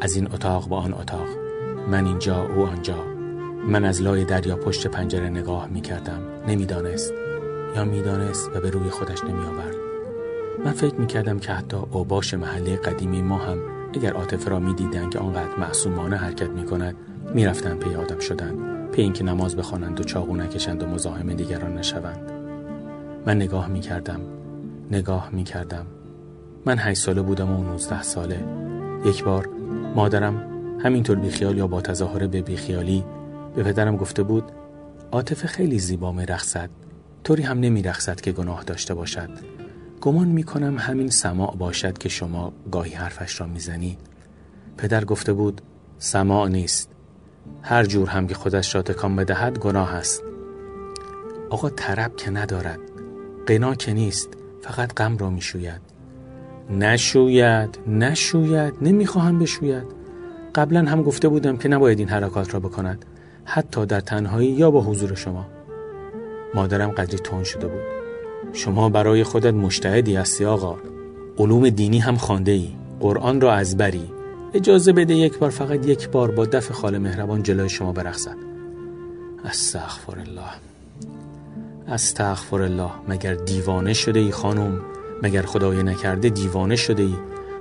از 0.00 0.16
این 0.16 0.26
اتاق 0.32 0.68
به 0.68 0.76
آن 0.76 0.94
اتاق. 0.94 1.28
من 1.90 2.06
اینجا 2.06 2.42
او 2.42 2.66
آنجا. 2.66 3.04
من 3.68 3.84
از 3.84 4.02
لای 4.02 4.24
دریا 4.24 4.56
پشت 4.56 4.86
پنجره 4.86 5.30
نگاه 5.30 5.66
می 5.66 5.80
کردم 5.80 6.20
نمی‌دانست. 6.48 7.12
یا 7.76 7.84
می‌دانست 7.84 8.50
و 8.54 8.60
به 8.60 8.70
روی 8.70 8.90
خودش 8.90 9.24
نمی 9.24 9.44
آورد 9.44 9.74
من 10.64 10.72
فکر 10.72 10.94
می 10.94 11.06
کردم 11.06 11.38
که 11.38 11.52
حتی 11.52 11.76
اوباش 11.76 12.34
محله 12.34 12.76
قدیمی 12.76 13.22
ما 13.22 13.38
هم 13.38 13.58
اگر 13.94 14.12
عاطفه 14.12 14.50
را 14.50 14.58
می 14.58 14.74
دیدن 14.74 15.10
که 15.10 15.18
آنقدر 15.18 15.56
معصومانه 15.58 16.16
حرکت 16.16 16.50
می 16.50 16.64
کند 16.64 16.96
می 17.34 17.46
رفتن 17.46 17.74
پی 17.74 17.94
آدم 17.94 18.18
شدن. 18.18 18.54
پی 18.92 19.02
اینکه 19.02 19.24
نماز 19.24 19.56
بخوانند 19.56 20.00
و 20.00 20.04
چاقو 20.04 20.36
نکشند 20.36 20.82
و 20.82 20.86
مزاحم 20.86 21.32
دیگران 21.32 21.78
نشوند. 21.78 22.32
من 23.26 23.36
نگاه 23.36 23.68
می 23.68 23.80
کردم 23.80 24.20
نگاه 24.90 25.28
می 25.32 25.44
کردم 25.44 25.86
من 26.66 26.78
هشت 26.78 27.02
ساله 27.02 27.22
بودم 27.22 27.50
و 27.50 27.64
نوزده 27.64 28.02
ساله. 28.02 28.44
یک 29.04 29.24
بار 29.24 29.48
مادرم 29.94 30.42
همینطور 30.84 31.18
بیخیال 31.18 31.58
یا 31.58 31.66
با 31.66 31.80
تظاهر 31.80 32.26
به 32.26 32.42
بیخیالی 32.42 33.04
به 33.54 33.62
پدرم 33.62 33.96
گفته 33.96 34.22
بود 34.22 34.44
عاطفه 35.12 35.48
خیلی 35.48 35.78
زیبا 35.78 36.12
می 36.12 36.26
رخصد 36.26 36.70
طوری 37.24 37.42
هم 37.42 37.60
نمی 37.60 37.82
رخصد 37.82 38.20
که 38.20 38.32
گناه 38.32 38.64
داشته 38.64 38.94
باشد. 38.94 39.30
گمان 40.00 40.28
می 40.28 40.42
کنم 40.42 40.78
همین 40.78 41.08
سماع 41.08 41.56
باشد 41.56 41.98
که 41.98 42.08
شما 42.08 42.52
گاهی 42.72 42.94
حرفش 42.94 43.40
را 43.40 43.46
می‌زنی. 43.46 43.98
پدر 44.76 45.04
گفته 45.04 45.32
بود 45.32 45.60
سماع 45.98 46.48
نیست. 46.48 46.90
هر 47.62 47.84
جور 47.84 48.08
هم 48.08 48.26
که 48.26 48.34
خودش 48.34 48.74
را 48.74 48.82
تکان 48.82 49.16
بدهد 49.16 49.58
گناه 49.58 49.94
است. 49.94 50.22
آقا 51.50 51.70
طرب 51.70 52.16
که 52.16 52.30
ندارد. 52.30 52.80
قنا 53.46 53.74
که 53.74 53.92
نیست. 53.92 54.28
فقط 54.62 54.94
غم 54.94 55.16
را 55.16 55.30
می‌شوید. 55.30 55.89
نشوید 56.70 57.78
نشوید 57.86 58.74
نمی‌خواهم 58.82 59.38
بشوید. 59.38 59.84
قبلا 60.54 60.80
هم 60.80 61.02
گفته 61.02 61.28
بودم 61.28 61.56
که 61.56 61.68
نباید 61.68 61.98
این 61.98 62.08
حرکات 62.08 62.54
را 62.54 62.60
بکند 62.60 63.04
حتی 63.44 63.86
در 63.86 64.00
تنهایی 64.00 64.50
یا 64.50 64.70
با 64.70 64.80
حضور 64.80 65.14
شما. 65.14 65.46
مادرم 66.54 66.90
قدری 66.90 67.18
تون 67.18 67.44
شده 67.44 67.66
بود. 67.66 67.82
شما 68.52 68.88
برای 68.88 69.24
خودت 69.24 69.54
مشتهدی 69.54 70.16
هستی 70.16 70.44
آقا. 70.44 70.76
علوم 71.38 71.70
دینی 71.70 71.98
هم 71.98 72.16
خانده 72.16 72.52
ای 72.52 72.68
قرآن 73.00 73.40
را 73.40 73.52
از 73.52 73.76
بری. 73.76 74.10
اجازه 74.54 74.92
بده 74.92 75.14
یک 75.14 75.38
بار 75.38 75.50
فقط 75.50 75.86
یک 75.86 76.08
بار 76.08 76.30
با 76.30 76.46
دف 76.46 76.72
خال 76.72 76.98
مهربان 76.98 77.42
جلوی 77.42 77.68
شما 77.68 77.92
برخصد 77.92 78.36
استغفر 79.44 80.18
الله. 80.18 80.50
استغفر 81.88 82.62
الله. 82.62 82.90
مگر 83.08 83.34
دیوانه 83.34 83.92
شده 83.92 84.20
ای 84.20 84.30
خانم؟ 84.30 84.80
مگر 85.22 85.42
خدای 85.42 85.82
نکرده 85.82 86.28
دیوانه 86.28 86.76
شده 86.76 87.02
ای 87.02 87.14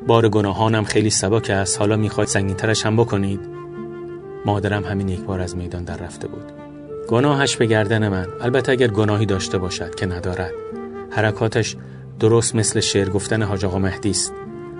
بار 0.08 0.30
گناهانم 0.30 0.84
خیلی 0.84 1.10
سبک 1.10 1.50
است. 1.50 1.80
حالا 1.80 1.98
می‌خواید 1.98 2.30
سنگینترش 2.30 2.86
هم 2.86 2.96
بکنید. 2.98 3.39
مادرم 4.46 4.84
همین 4.84 5.10
یک 5.10 5.22
بار 5.22 5.42
از 5.42 5.58
میدان 5.58 5.84
در 5.84 5.98
رفته 5.98 6.28
بود. 6.28 6.51
گناهش 7.08 7.56
به 7.56 7.66
گردن 7.66 8.08
من. 8.08 8.28
البته 8.42 8.72
اگر 8.72 8.88
گناهی 8.88 9.25
داشته 9.25 9.58
باشد 9.58 9.96
که 9.96 10.06
ندارد. 10.06 10.51
حرکاتش 11.10 11.75
درست 12.20 12.56
مثل 12.56 12.80
شعر 12.80 13.10
گفتن 13.10 13.42
حاج 13.44 13.66
آقا 13.66 13.80
مهدی 13.80 14.10
است. 14.10 14.34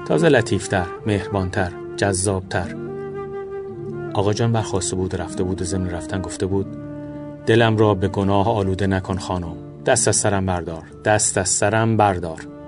تازه 0.08 0.30
لطیفتر 0.30 0.86
مهربانتر 1.06 1.72
جذابتر. 1.98 2.76
آقا 4.14 4.34
جان 4.34 4.52
برخواسته 4.52 4.96
بود 4.96 5.16
رفته 5.16 5.44
بود 5.44 5.62
و 5.62 5.66
ضمن 5.66 5.90
رفتن 5.90 6.22
گفته 6.22 6.46
بود 6.46 6.68
دلم 7.46 7.78
را 7.78 7.94
به 7.94 8.08
گناه 8.08 8.50
آلوده 8.50 8.88
نکن 8.88 9.18
خانم. 9.18 9.56
دست 9.86 10.08
از 10.08 10.16
سرم 10.16 10.46
بردار. 10.46 10.84
دست 11.06 11.38
از 11.38 11.50
سرم 11.50 11.98
بردار. 11.98 12.59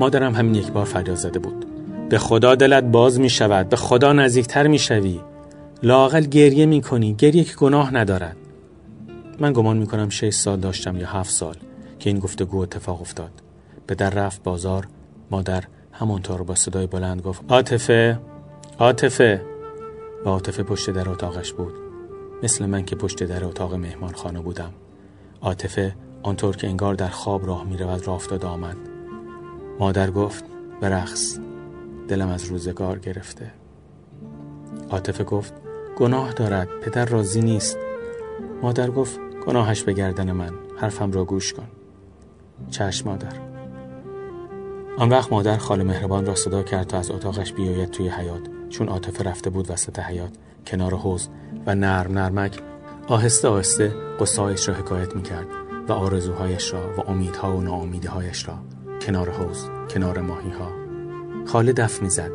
مادرم 0.00 0.34
همین 0.34 0.54
یک 0.54 0.72
بار 0.72 0.84
فریاد 0.84 1.16
زده 1.16 1.38
بود. 1.38 1.66
به 2.08 2.18
خدا 2.18 2.54
دلت 2.54 2.84
باز 2.84 3.20
می 3.20 3.30
شود 3.30 3.68
به 3.68 3.76
خدا 3.76 4.12
نزدیکتر 4.12 4.66
می 4.66 4.78
شوی 4.78 5.20
لاقل 5.82 6.20
گریه 6.20 6.66
می 6.66 6.80
کنی 6.80 7.14
گریه 7.14 7.44
که 7.44 7.54
گناه 7.54 7.94
ندارد. 7.94 8.36
من 9.40 9.52
گمان 9.52 9.76
می 9.76 9.86
کنم 9.86 10.08
شش 10.08 10.30
سال 10.34 10.60
داشتم 10.60 10.96
یا 10.96 11.06
هفت 11.06 11.30
سال 11.30 11.56
که 11.98 12.10
این 12.10 12.18
گفتگو 12.18 12.58
اتفاق 12.58 13.00
افتاد. 13.00 13.30
به 13.86 13.94
در 13.94 14.10
رفت 14.10 14.42
بازار 14.42 14.88
مادر 15.30 15.64
همانطور 15.92 16.42
با 16.42 16.54
صدای 16.54 16.86
بلند 16.86 17.22
گفت 17.22 17.42
عاطفه 17.48 18.18
عاطفه. 18.78 19.42
و 20.24 20.28
عاطفه 20.28 20.62
پشت 20.62 20.90
در 20.90 21.08
اتاقش 21.08 21.52
بود. 21.52 21.74
مثل 22.42 22.66
من 22.66 22.84
که 22.84 22.96
پشت 22.96 23.24
در 23.24 23.44
اتاق 23.44 23.74
مهمان 23.74 24.12
خانه 24.12 24.40
بودم. 24.40 24.70
عاطفه 25.42 25.94
آنطور 26.22 26.56
که 26.56 26.68
انگار 26.68 26.94
در 26.94 27.08
خواب 27.08 27.46
راه 27.46 27.64
می 27.64 27.76
رود 27.76 28.06
راه 28.06 28.16
افتاد 28.16 28.44
آمد. 28.44 28.93
مادر 29.78 30.10
گفت 30.10 30.44
برقص 30.80 31.38
دلم 32.08 32.28
از 32.28 32.44
روزگار 32.44 32.98
گرفته. 32.98 33.50
عاطفه 34.90 35.24
گفت 35.24 35.54
گناه 35.96 36.32
دارد 36.32 36.68
پدر 36.82 37.04
راضی 37.04 37.40
نیست. 37.40 37.78
مادر 38.62 38.90
گفت 38.90 39.20
گناهش 39.46 39.82
به 39.82 39.92
گردن 39.92 40.32
من 40.32 40.50
حرفم 40.76 41.12
را 41.12 41.24
گوش 41.24 41.52
کن. 41.52 41.66
چشم 42.70 43.08
مادر. 43.08 43.32
آن 44.98 45.08
وقت 45.08 45.32
مادر 45.32 45.56
خال 45.56 45.82
مهربان 45.82 46.26
را 46.26 46.34
صدا 46.34 46.62
کرد 46.62 46.86
تا 46.86 46.98
از 46.98 47.10
اتاقش 47.10 47.52
بیاید 47.52 47.90
توی 47.90 48.08
حیات 48.08 48.40
چون 48.68 48.88
عاطفه 48.88 49.24
رفته 49.24 49.50
بود 49.50 49.70
وسط 49.70 49.98
حیات 49.98 50.30
کنار 50.66 50.94
حوز 50.94 51.28
و 51.66 51.74
نرم 51.74 52.18
نرمک 52.18 52.58
آهسته 53.06 53.48
آهسته 53.48 53.92
قصایش 54.20 54.68
را 54.68 54.74
حکایت 54.74 55.16
می 55.16 55.22
کرد 55.22 55.46
و 55.88 55.92
آرزوهایش 55.92 56.72
را 56.72 56.96
و 56.96 57.10
امیدها 57.10 57.56
و 57.56 57.60
ناامیدیهایش 57.60 58.48
را. 58.48 58.58
کنار 59.06 59.30
حوز 59.30 59.64
کنار 59.90 60.20
ماهی 60.20 60.50
ها 60.50 60.68
خاله 61.46 61.72
دف 61.72 62.02
می‌زد. 62.02 62.30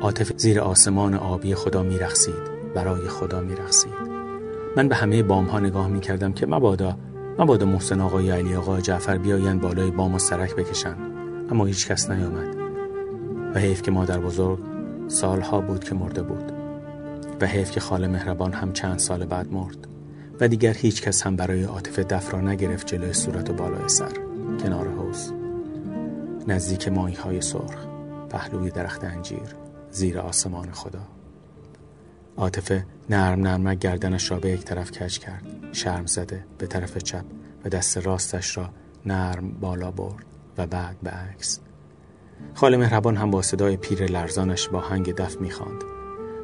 عاطفه 0.00 0.34
زیر 0.36 0.60
آسمان 0.60 1.14
آبی 1.14 1.54
خدا 1.54 1.82
میرخسید 1.82 2.50
برای 2.74 3.08
خدا 3.08 3.40
میرخسید 3.40 4.10
من 4.76 4.88
به 4.88 4.94
همه 4.94 5.22
بام 5.22 5.44
ها 5.44 5.60
نگاه 5.60 5.88
می 5.88 6.00
کردم 6.00 6.32
که 6.32 6.46
مبادا 6.46 6.96
مبادا 7.38 7.66
محسن 7.66 8.00
آقای 8.00 8.30
علی 8.30 8.54
آقای 8.54 8.82
جعفر 8.82 9.18
بیایند 9.18 9.60
بالای 9.60 9.90
بام 9.90 10.14
و 10.14 10.18
سرک 10.18 10.56
بکشن. 10.56 10.96
اما 11.50 11.66
هیچ 11.66 11.88
کس 11.88 12.10
نیامد. 12.10 12.56
و 13.54 13.58
حیف 13.58 13.82
که 13.82 13.90
مادر 13.90 14.18
بزرگ 14.18 14.58
سالها 15.08 15.60
بود 15.60 15.84
که 15.84 15.94
مرده 15.94 16.22
بود. 16.22 16.52
و 17.40 17.46
حیف 17.46 17.70
که 17.70 17.80
خاله 17.80 18.06
مهربان 18.06 18.52
هم 18.52 18.72
چند 18.72 18.98
سال 18.98 19.24
بعد 19.24 19.52
مرد. 19.52 19.86
و 20.40 20.48
دیگر 20.48 20.72
هیچ 20.72 21.02
کس 21.02 21.22
هم 21.22 21.36
برای 21.36 21.62
عاطفه 21.62 22.02
دف 22.02 22.34
را 22.34 22.40
نگرفت 22.40 22.86
جلوی 22.86 23.12
صورت 23.12 23.50
و 23.50 23.52
بالای 23.52 23.88
سر. 23.88 24.12
کنار 24.62 24.88
حوز 24.88 25.39
نزدیک 26.50 26.88
ماهی 26.88 27.14
های 27.14 27.40
سرخ 27.40 27.86
پهلوی 28.30 28.70
درخت 28.70 29.04
انجیر 29.04 29.56
زیر 29.90 30.18
آسمان 30.18 30.72
خدا. 30.72 31.02
عاطفه 32.36 32.86
نرم 33.10 33.40
نرمک 33.40 33.78
گردنش 33.78 34.30
را 34.30 34.38
به 34.38 34.50
یک 34.50 34.64
طرف 34.64 34.90
کج 34.90 35.18
کرد 35.18 35.42
شرم 35.72 36.06
زده 36.06 36.44
به 36.58 36.66
طرف 36.66 36.98
چپ 36.98 37.24
و 37.64 37.68
دست 37.68 37.98
راستش 37.98 38.56
را 38.56 38.70
نرم 39.06 39.50
بالا 39.60 39.90
برد 39.90 40.24
و 40.58 40.66
بعد 40.66 40.96
به 41.02 41.10
عکس. 41.10 41.60
خاله 42.54 42.76
مهربان 42.76 43.16
هم 43.16 43.30
با 43.30 43.42
صدای 43.42 43.76
پیر 43.76 44.04
لرزانش 44.04 44.68
با 44.68 44.80
هنگ 44.80 45.14
دف 45.14 45.40
می‌خواند. 45.40 45.82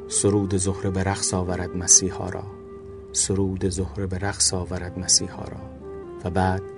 سرود 0.08 0.56
زهره 0.56 0.90
به 0.90 1.02
رقص 1.02 1.34
آورد 1.34 1.76
مسیحا 1.76 2.28
را. 2.28 2.44
سرود 3.12 3.68
زهره 3.68 4.06
به 4.06 4.18
رقص 4.18 4.54
آورد 4.54 4.98
مسیحا 4.98 5.44
را. 5.44 5.60
و 6.24 6.30
بعد 6.30 6.75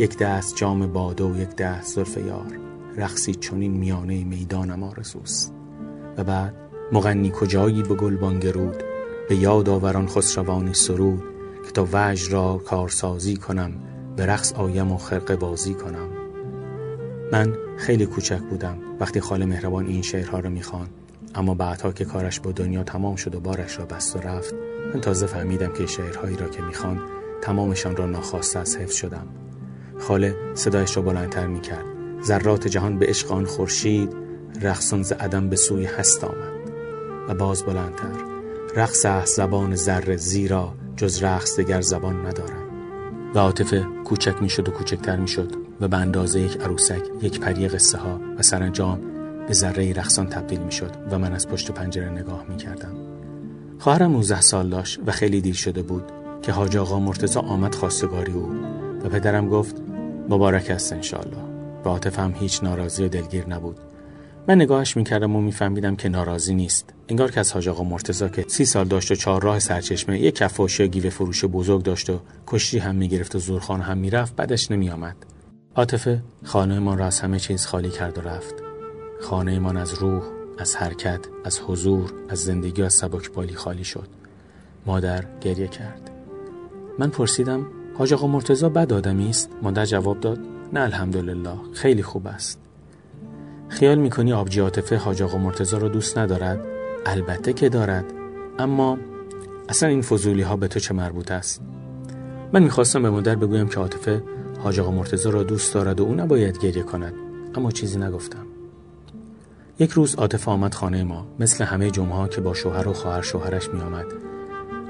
یک 0.00 0.18
دست 0.18 0.56
جام 0.56 0.92
باده 0.92 1.24
و 1.24 1.36
یک 1.36 1.56
دست 1.56 1.94
زلف 1.94 2.16
یار. 2.16 2.58
رقصی 2.96 3.34
چونین 3.34 3.72
میانه 3.72 4.24
می‌دانم 4.24 4.82
آرزوست 4.82 5.54
و 6.16 6.24
بعد 6.24 6.54
مغنی 6.92 7.32
کجایی 7.34 7.82
به 7.82 7.94
گل 7.94 8.38
گرود 8.38 8.82
به 9.28 9.36
یاد 9.36 9.68
آوران 9.68 10.06
خسروانی 10.06 10.74
سرود 10.74 11.22
که 11.66 11.70
تا 11.70 11.88
وجه 11.92 12.30
را 12.30 12.58
کارسازی 12.66 13.36
کنم 13.36 13.72
به 14.16 14.26
رقص 14.26 14.52
آیم 14.52 14.92
و 14.92 14.96
خرقه 14.96 15.36
بازی 15.36 15.74
کنم. 15.74 16.08
من 17.32 17.54
خیلی 17.76 18.06
کوچک 18.06 18.40
بودم 18.40 18.78
وقتی 19.00 19.20
خاله 19.20 19.46
مهربان 19.46 19.86
این 19.86 20.02
شعرها 20.02 20.38
را 20.38 20.50
می‌خوان 20.50 20.88
اما 21.34 21.54
بعدها 21.54 21.92
که 21.92 22.04
کارش 22.04 22.40
با 22.40 22.52
دنیا 22.52 22.82
تمام 22.82 23.16
شد 23.16 23.34
و 23.34 23.40
بارش 23.40 23.78
را 23.78 23.84
بست 23.84 24.16
و 24.16 24.18
رفت 24.18 24.54
من 24.94 25.00
تازه 25.00 25.26
فهمیدم 25.26 25.72
که 25.72 25.86
شعرهایی 25.86 26.36
را 26.36 26.48
که 26.48 26.62
می‌خوان 26.62 27.00
تمامشان 27.42 27.96
را 27.96 28.06
ناخواسته 28.06 28.58
از 28.58 28.76
حفظ 28.76 28.94
شدم. 28.94 29.26
خاله 30.00 30.36
صدایش 30.54 30.96
را 30.96 31.02
بلندتر 31.02 31.46
می‌کرد. 31.46 31.84
ذرات 32.24 32.68
جهان 32.68 32.98
به 32.98 33.06
عشق 33.06 33.44
خورشید 33.44 34.12
رقصان 34.62 35.02
ز 35.02 35.12
عدم 35.12 35.48
به 35.48 35.56
سوی 35.56 35.84
هست 35.84 36.24
آمد. 36.24 36.60
و 37.28 37.34
باز 37.34 37.62
بلندتر 37.62 38.30
رقص 38.76 39.06
زبان 39.36 39.74
ذره 39.74 40.16
زیرا 40.16 40.74
جز 40.96 41.22
رقص 41.22 41.60
دگر 41.60 41.80
زبان 41.80 42.26
ندارد 42.26 42.70
و 43.34 43.38
عاطفه 43.38 43.86
کوچک 44.04 44.42
می‌شد 44.42 44.68
و 44.68 44.72
کوچکتر 44.72 45.16
می‌شد 45.16 45.52
و 45.80 45.88
به 45.88 45.96
اندازه 45.96 46.40
یک 46.40 46.56
عروسک 46.60 47.02
یک 47.22 47.40
پری 47.40 47.68
قصه 47.68 47.98
ها 47.98 48.20
و 48.38 48.42
سرانجام 48.42 49.00
به 49.48 49.54
ذره 49.54 49.92
رقصان 49.92 50.26
تبدیل 50.26 50.60
می‌شد 50.60 50.90
و 51.10 51.18
من 51.18 51.32
از 51.32 51.48
پشت 51.48 51.70
پنجره 51.70 52.10
نگاه 52.10 52.44
می‌کردم. 52.48 52.92
خواهرم 53.78 54.12
19 54.12 54.40
سال 54.40 54.68
داشت 54.68 55.00
و 55.06 55.12
خیلی 55.12 55.40
دیر 55.40 55.54
شده 55.54 55.82
بود 55.82 56.04
که 56.42 56.52
حاج 56.52 56.76
آقا 56.76 56.98
مرتزا 56.98 57.40
آمد 57.40 57.74
خواستگاری 57.74 58.32
او 58.32 58.52
و 59.04 59.08
پدرم 59.08 59.48
گفت 59.48 59.82
مبارک 60.30 60.70
است 60.70 60.92
انشالله 60.92 61.42
و 61.84 61.88
عاطفه 61.88 62.22
هم 62.22 62.34
هیچ 62.34 62.62
ناراضی 62.62 63.04
و 63.04 63.08
دلگیر 63.08 63.48
نبود. 63.48 63.76
من 64.48 64.54
نگاهش 64.54 64.96
می‌کردم 64.96 65.36
و 65.36 65.40
میفهمیدم 65.40 65.96
که 65.96 66.08
ناراضی 66.08 66.54
نیست. 66.54 66.94
انگار 67.08 67.30
که 67.30 67.40
از 67.40 67.52
حاج 67.52 67.68
آقا 67.68 67.84
مرتزا 67.84 68.28
که 68.28 68.44
سی 68.48 68.64
سال 68.64 68.88
داشت 68.88 69.10
و 69.10 69.14
چهار 69.14 69.42
راه 69.42 69.58
سرچشمه 69.58 70.20
یک 70.20 70.34
کفاشی 70.34 70.82
و 70.82 70.86
گیوه 70.86 71.10
فروش 71.10 71.44
بزرگ 71.44 71.82
داشت 71.82 72.10
و 72.10 72.20
کشتی 72.46 72.78
هم 72.78 72.94
می‌گرفت 72.94 73.34
و 73.34 73.38
زورخان 73.38 73.80
هم 73.80 73.98
می‌رفت 73.98 74.36
بعدش 74.36 74.70
نمیآمد. 74.70 75.16
عاطفه 75.76 76.22
خانه 76.44 76.78
ما 76.78 76.94
را 76.94 77.06
از 77.06 77.20
همه 77.20 77.38
چیز 77.38 77.66
خالی 77.66 77.90
کرد 77.90 78.18
و 78.18 78.20
رفت. 78.20 78.54
خانه 79.20 79.58
من 79.58 79.76
از 79.76 79.94
روح 79.94 80.22
از 80.58 80.76
حرکت 80.76 81.20
از 81.44 81.60
حضور 81.60 82.12
از 82.28 82.38
زندگی 82.38 82.82
و 82.82 82.84
از 82.84 82.94
سبکبالی 82.94 83.54
خالی 83.54 83.84
شد. 83.84 84.08
مادر 84.86 85.24
گریه 85.40 85.68
کرد. 85.68 86.10
من 86.98 87.10
پرسیدم 87.10 87.66
حاج 87.94 88.12
آقا 88.12 88.26
مرتزا 88.26 88.68
بد 88.68 88.92
آدمی 88.92 89.30
است؟ 89.30 89.50
مادر 89.62 89.84
جواب 89.84 90.20
داد 90.20 90.38
نه 90.72 90.80
الحمدلله 90.80 91.56
خیلی 91.72 92.02
خوب 92.02 92.26
است. 92.26 92.60
خیال 93.68 93.98
می‌کنی 93.98 94.32
آبجی 94.32 94.60
عاطفه 94.60 94.96
حاج 94.96 95.22
آقا 95.22 95.38
مرتزا 95.38 95.78
رو 95.78 95.88
دوست 95.88 96.18
ندارد؟ 96.18 96.60
البته 97.06 97.52
که 97.52 97.68
دارد. 97.68 98.04
اما 98.58 98.98
اصلا 99.68 99.88
این 99.88 100.02
فضولی 100.02 100.42
ها 100.42 100.56
به 100.56 100.68
تو 100.68 100.80
چه 100.80 100.94
مربوط 100.94 101.30
است؟ 101.30 101.62
من 102.52 102.62
می‌خواستم 102.62 103.02
به 103.02 103.10
مادر 103.10 103.34
بگویم 103.34 103.68
که 103.68 103.80
عاطفه 103.80 104.22
حاج 104.62 104.80
آقا 104.80 104.90
مرتزا 104.90 105.30
را 105.30 105.42
دوست 105.42 105.74
دارد 105.74 106.00
و 106.00 106.04
او 106.04 106.14
نباید 106.14 106.58
گریه 106.58 106.82
کند 106.82 107.14
اما 107.54 107.70
چیزی 107.70 107.98
نگفتم. 107.98 108.46
یک 109.78 109.90
روز 109.90 110.14
عاطفه 110.14 110.50
آمد 110.50 110.74
خانه 110.74 111.04
ما 111.04 111.26
مثل 111.38 111.64
همه 111.64 111.90
جمعه 111.90 112.28
که 112.28 112.40
با 112.40 112.54
شوهر 112.54 112.88
و 112.88 112.92
خواهر 112.92 113.22
شوهرش 113.22 113.68
می 113.68 113.80
آمد. 113.80 114.06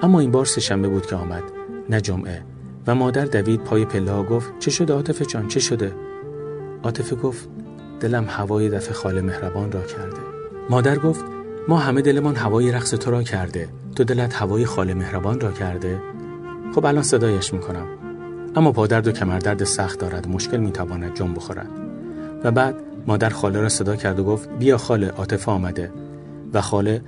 اما 0.02 0.20
این 0.20 0.30
بار 0.30 0.44
سهشنبه 0.44 0.88
بود 0.88 1.06
که 1.06 1.16
آمد 1.16 1.42
نه 1.90 2.00
جمعه. 2.00 2.42
و 2.86 2.94
مادر 2.94 3.24
دوید 3.24 3.64
پای 3.64 3.84
پله 3.84 4.22
گفت 4.22 4.58
چه 4.58 4.70
شده 4.70 4.92
عاطفه 4.92 5.24
جان؟ 5.24 5.48
چه 5.48 5.60
شده؟ 5.60 5.92
عاطفه 6.82 7.16
گفت 7.16 7.48
دلم 8.00 8.24
هوای 8.28 8.68
دفع 8.68 8.92
خاله 8.92 9.22
مهربان 9.22 9.72
را 9.72 9.82
کرده. 9.82 10.16
مادر 10.70 10.98
گفت 10.98 11.24
ما 11.68 11.78
همه 11.78 12.02
دلمان 12.02 12.36
هوای 12.36 12.72
رقص 12.72 12.90
تو 12.90 13.10
را 13.10 13.22
کرده. 13.22 13.68
تو 13.96 14.04
دلت 14.04 14.34
هوای 14.34 14.64
خاله 14.64 14.94
مهربان 14.94 15.40
را 15.40 15.52
کرده. 15.52 16.00
خب 16.74 16.86
الان 16.86 17.02
صدایش 17.02 17.52
می‌کنم. 17.52 17.86
اما 18.56 18.72
پادرد 18.72 19.06
و 19.06 19.12
کمردرد 19.12 19.64
سخت 19.64 19.98
دارد. 19.98 20.28
مشکل 20.28 20.56
می‌تواند 20.56 21.14
جنب 21.14 21.36
بخورد. 21.36 21.68
و 22.44 22.50
بعد 22.50 22.74
مادر 23.06 23.28
خاله 23.28 23.60
را 23.60 23.68
صدا 23.68 23.96
کرد 23.96 24.18
و 24.20 24.24
گفت 24.24 24.48
بیا 24.58 24.78
خاله 24.78 25.08
عاطفه 25.08 25.52
آمده. 25.52 25.90
و 26.52 26.60
خاله 26.60 27.02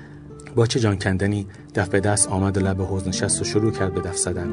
با 0.54 0.66
چه 0.66 0.80
جان 0.80 0.98
کندنی 0.98 1.46
دف 1.74 1.88
به 1.88 2.00
دست 2.00 2.28
آمد 2.28 2.56
و 2.56 2.60
لب 2.60 2.82
حوض 2.82 3.08
نشست 3.08 3.40
و 3.40 3.44
شروع 3.44 3.72
کرد 3.72 3.94
به 3.94 4.00
دف 4.00 4.16
زدن. 4.16 4.52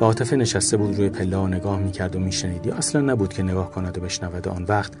و 0.00 0.04
عاطفه 0.04 0.36
نشسته 0.36 0.76
بود 0.76 0.96
روی 0.96 1.08
پله 1.08 1.36
و 1.36 1.46
نگاه 1.46 1.78
می‌کرد 1.78 2.16
و 2.16 2.18
میشنید. 2.18 2.66
یا 2.66 2.74
اصلا 2.74 3.00
نبود 3.00 3.32
که 3.32 3.42
نگاه 3.42 3.70
کند 3.70 3.98
و 3.98 4.00
بشنود 4.00 4.48
آن 4.48 4.64
وقت. 4.64 4.92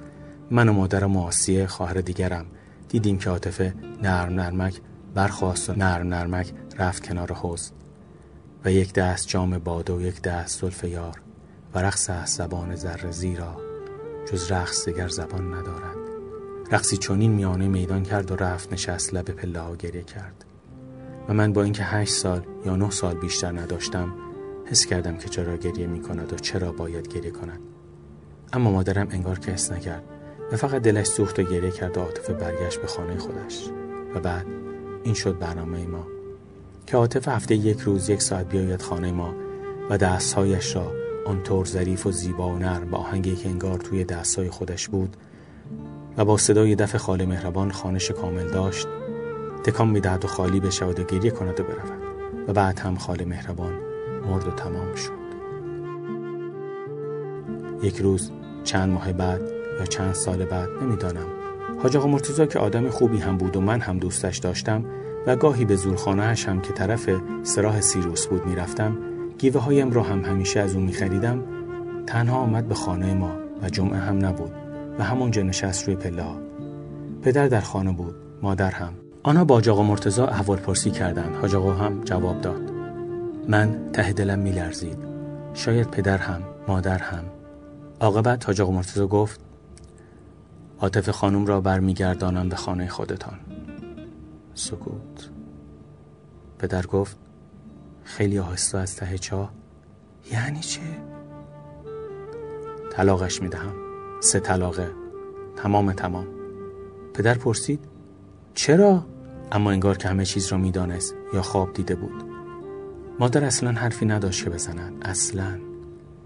من 0.50 0.68
و 0.68 0.72
مادرم 0.72 1.16
و 1.16 1.26
آسیه 1.26 1.66
خواهر 1.66 1.94
دیگرم. 1.94 2.46
دیدیم 2.88 3.18
که 3.18 3.30
عاطفه 3.30 3.74
نرم 4.02 4.40
نرمک 4.40 4.80
برخواست 5.14 5.70
و 5.70 5.72
نرم 5.72 6.08
نرمک 6.08 6.52
رفت 6.78 7.06
کنار 7.06 7.32
حوض. 7.32 7.70
و 8.64 8.72
یک 8.72 8.92
دست 8.92 9.28
جام 9.28 9.58
باده 9.58 9.92
و 9.92 10.00
یک 10.00 10.22
دست 10.22 10.60
زلف 10.60 10.84
یار. 10.84 11.20
و 11.74 11.78
رقص 11.78 12.10
زبان 12.36 12.76
ذره 12.76 13.10
زیرا 13.10 13.56
جز 14.32 14.52
رقص 14.52 14.88
دگر 14.88 15.08
زبان 15.08 15.54
ندارد. 15.54 15.96
رقصی 16.72 16.96
چونین 16.96 17.32
میانه 17.32 17.68
میدان 17.68 18.02
کرد 18.02 18.30
و 18.30 18.36
رفت 18.36 18.72
نشست 18.72 19.14
لب 19.14 19.24
پله 19.24 19.60
ها 19.60 19.76
گریه 19.76 20.02
کرد. 20.02 20.44
و 21.28 21.34
من 21.34 21.52
با 21.52 21.62
اینکه 21.62 21.82
هشت 21.82 22.12
سال 22.12 22.42
یا 22.66 22.76
نه 22.76 22.90
سال 22.90 23.14
بیشتر 23.14 23.52
نداشتم 23.52 24.14
حس 24.66 24.86
کردم 24.86 25.16
که 25.16 25.28
چرا 25.28 25.56
گریه 25.56 25.86
می 25.86 26.02
کند 26.02 26.32
و 26.32 26.36
چرا 26.36 26.72
باید 26.72 27.08
گریه 27.08 27.30
کند. 27.30 27.60
اما 28.52 28.70
مادرم 28.70 29.08
انگار 29.10 29.38
که 29.38 29.50
حس 29.50 29.72
نکرد 29.72 30.02
و 30.52 30.56
فقط 30.56 30.82
دلش 30.82 31.06
سوخت 31.06 31.38
و 31.38 31.42
گریه 31.42 31.70
کرد 31.70 31.96
و 31.96 32.00
عاطفه 32.00 32.32
برگشت 32.32 32.80
به 32.80 32.86
خانه 32.86 33.18
خودش. 33.18 33.68
و 34.14 34.20
بعد 34.20 34.46
این 35.04 35.14
شد 35.14 35.38
برنامه 35.38 35.86
ما. 35.86 36.06
که 36.86 36.96
عاطفه 36.96 37.32
هفته 37.32 37.54
یک 37.54 37.80
روز 37.80 38.08
یک 38.08 38.22
ساعت 38.22 38.48
بیاید 38.48 38.82
خانه 38.82 39.12
ما 39.12 39.34
و 39.90 39.98
دستهایش 39.98 40.76
را 40.76 40.92
آنطور 41.26 41.66
ظریف 41.66 42.06
و 42.06 42.12
زیبا 42.12 42.48
و 42.48 42.58
نرم 42.58 42.90
با 42.90 42.98
آهنگی 42.98 43.36
که 43.36 43.48
انگار 43.48 43.78
توی 43.78 44.04
دستهای 44.04 44.50
خودش 44.50 44.88
بود 44.88 45.16
و 46.16 46.24
با 46.24 46.36
صدای 46.36 46.74
دف 46.74 46.96
خاله 46.96 47.26
مهربان 47.26 47.70
خانش 47.70 48.10
کامل 48.10 48.50
داشت 48.50 48.86
تکان 49.64 49.88
می‌دهد 49.88 50.24
و 50.24 50.28
خالی 50.28 50.60
بشود 50.60 51.00
و 51.00 51.04
گریه 51.04 51.30
کند 51.30 51.60
و 51.60 51.62
برود. 51.62 52.02
و 52.48 52.52
بعد 52.52 52.78
هم 52.78 52.96
خاله 52.96 53.24
مهربان 53.24 53.91
مرد 54.26 54.48
و 54.48 54.50
تمام 54.50 54.94
شد. 54.94 55.22
یک 57.82 57.96
روز 57.96 58.30
چند 58.64 58.92
ماه 58.92 59.12
بعد 59.12 59.40
یا 59.78 59.86
چند 59.86 60.14
سال 60.14 60.44
بعد 60.44 60.68
نمی‌دانم. 60.82 61.26
حاج 61.82 61.96
آقا 61.96 62.08
مرتضا 62.08 62.46
که 62.46 62.58
آدم 62.58 62.90
خوبی 62.90 63.18
هم 63.18 63.36
بود 63.36 63.56
و 63.56 63.60
من 63.60 63.80
هم 63.80 63.98
دوستش 63.98 64.38
داشتم 64.38 64.84
و 65.26 65.36
گاهی 65.36 65.64
به 65.64 65.76
زورخانهاش 65.76 66.48
هم 66.48 66.60
که 66.60 66.72
طرف 66.72 67.10
سراح 67.42 67.80
سیروس 67.80 68.26
بود 68.26 68.46
می‌رفتم 68.46 68.98
گیوه 69.38 69.60
هایم 69.60 69.90
را 69.90 70.02
هم 70.02 70.24
همیشه 70.24 70.60
از 70.60 70.74
اون 70.74 70.84
میخریدم 70.84 71.42
تنها 72.06 72.36
آمد 72.36 72.68
به 72.68 72.74
خانه 72.74 73.14
ما 73.14 73.32
و 73.62 73.68
جمعه 73.68 73.98
هم 73.98 74.24
نبود 74.26 74.52
و 74.98 75.04
همونجا 75.04 75.42
نشست 75.42 75.86
روی 75.86 75.96
پله 75.96 76.24
پدر 77.22 77.48
در 77.48 77.60
خانه 77.60 77.92
بود 77.92 78.14
مادر 78.42 78.70
هم. 78.70 78.92
آنها 79.22 79.44
با 79.44 79.62
آقا 79.70 79.82
مرتزا 79.82 80.26
احوال 80.26 80.58
پرسی 80.58 80.90
کردند. 80.90 81.36
حاج 81.36 81.54
آقا 81.54 81.72
هم 81.72 82.00
جواب 82.04 82.40
داد. 82.40 82.71
من 83.48 83.92
ته 83.92 84.12
دلم 84.12 84.38
میلرزید. 84.38 84.98
شاید 85.54 85.90
پدر 85.90 86.18
هم 86.18 86.42
مادر 86.68 86.98
هم. 86.98 87.24
عاقبت 88.00 88.46
حاج 88.46 88.60
آقا 88.60 88.72
مرتزا 88.72 89.06
گفت 89.06 89.40
عاطف 90.80 91.10
خانم 91.10 91.46
را 91.46 91.60
برمیگردانم 91.60 92.48
به 92.48 92.56
خانه 92.56 92.88
خودتان. 92.88 93.38
سکوت. 94.54 95.30
پدر 96.58 96.86
گفت 96.86 97.16
خیلی 98.04 98.38
آهسته 98.38 98.78
از 98.78 98.96
ته 98.96 99.18
چاه 99.18 99.52
یعنی 100.32 100.60
چه؟ 100.60 100.80
طلاقش 102.92 103.42
می‌دهم. 103.42 103.74
سه 104.20 104.40
طلاقه. 104.40 104.90
تمام 105.56 105.92
تمام. 105.92 106.26
پدر 107.14 107.34
پرسید 107.34 107.84
چرا؟ 108.54 109.06
اما 109.52 109.70
انگار 109.70 109.96
که 109.98 110.08
همه 110.08 110.24
چیز 110.24 110.48
را 110.48 110.58
می‌دانست 110.58 111.14
یا 111.34 111.42
خواب 111.42 111.72
دیده 111.72 111.94
بود. 111.94 112.31
مادر 113.22 113.44
اصلا 113.44 113.72
حرفی 113.72 114.06
نداشت 114.06 114.44
که 114.44 114.50
بزند. 114.50 114.92
اصلا. 115.02 115.58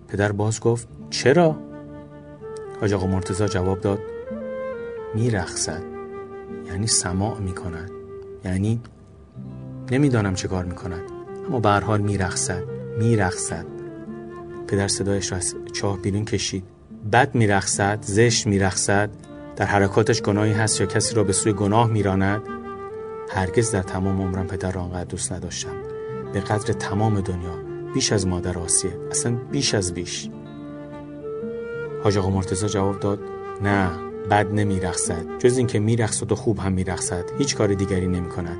پدر 0.09 0.33
باز 0.33 0.61
گفت 0.61 0.89
چرا؟ 1.11 1.57
حاج 2.81 2.93
آقا 2.93 3.07
مرتزا 3.07 3.49
جواب 3.49 3.81
داد 3.81 3.99
میرخصد. 5.15 5.83
یعنی 6.67 6.87
سماع 6.87 7.39
می‌کند. 7.39 7.91
یعنی 8.45 8.81
نمی‌دانم 9.91 10.35
چه 10.35 10.49
کار 10.49 10.65
می‌کند. 10.65 11.03
اما 11.49 11.61
به 11.61 11.69
هر 11.69 11.81
حال 11.81 12.01
میرخصد. 12.01 12.63
میرخصد. 12.99 13.67
پدر 14.69 14.89
صدایش 14.89 15.33
را 15.33 15.39
از 15.39 15.55
چاه 15.73 15.99
بیرون 15.99 16.25
کشید. 16.25 16.65
بد 17.13 17.35
میرخصد 17.35 17.99
زشت 18.03 18.47
میرخصد. 18.47 19.11
در 19.57 19.67
حرکاتش 19.67 20.23
گناهی 20.23 20.53
هست 20.53 20.81
یا 20.81 20.87
کسی 20.87 21.15
را 21.15 21.25
به 21.25 21.33
سوی 21.33 21.53
گناه 21.53 21.87
میراند؟ 21.91 22.43
هرگز 23.31 23.71
در 23.71 23.83
تمام 23.83 24.23
عمرم 24.23 24.47
پدر 24.47 24.73
را 24.73 24.83
آنقدر 24.83 25.05
دوست 25.05 25.33
نداشتم. 25.33 25.86
به 26.37 26.43
قدر 26.43 26.73
تمام 26.73 27.21
دنیا 27.21 27.59
بیش 27.95 28.13
از 28.13 28.27
مادر 28.27 28.59
آسیه 28.59 28.91
اصلا 29.11 29.37
بیش 29.53 29.75
از 29.75 29.95
بیش. 29.95 30.31
حاج 32.05 32.19
آقا 32.19 32.31
مرتزا 32.31 32.69
جواب 32.69 33.01
داد 33.01 33.21
نه 33.63 33.91
بد 34.31 34.53
نمیرخصد 34.53 35.39
جز 35.39 35.59
اینکه 35.59 35.79
میرخصد 35.79 36.33
و 36.33 36.35
خوب 36.35 36.59
هم 36.59 36.73
میرخصد 36.73 37.25
هیچ 37.39 37.57
کار 37.57 37.75
دیگری 37.75 38.07
نمی 38.07 38.29
کند 38.29 38.59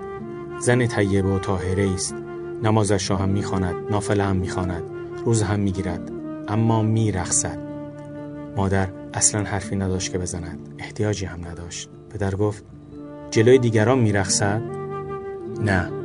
زن 0.61 0.87
طیبه 0.87 1.29
و 1.29 1.39
طاهره 1.39 1.91
است 1.95 2.15
نمازش 2.63 3.11
را 3.11 3.17
هم 3.17 3.29
می‌خواند 3.29 3.75
نافله 3.91 4.25
هم 4.25 4.37
می‌خواند 4.37 4.83
روز 5.25 5.43
هم 5.43 5.61
می‌گیرد 5.61 6.11
اما 6.49 6.83
میرخصد 6.83 7.59
مادر 8.57 8.89
اصلا 9.15 9.43
حرفی 9.43 9.77
نداشت 9.77 10.13
که 10.13 10.19
بزند 10.19 10.75
احتیاجی 10.79 11.25
هم 11.25 11.47
نداشت. 11.47 11.89
پدر 12.11 12.35
گفت 12.35 12.65
جلوی 13.31 13.59
دیگران 13.59 13.99
میرخصد 13.99 14.63
نه. 15.61 15.96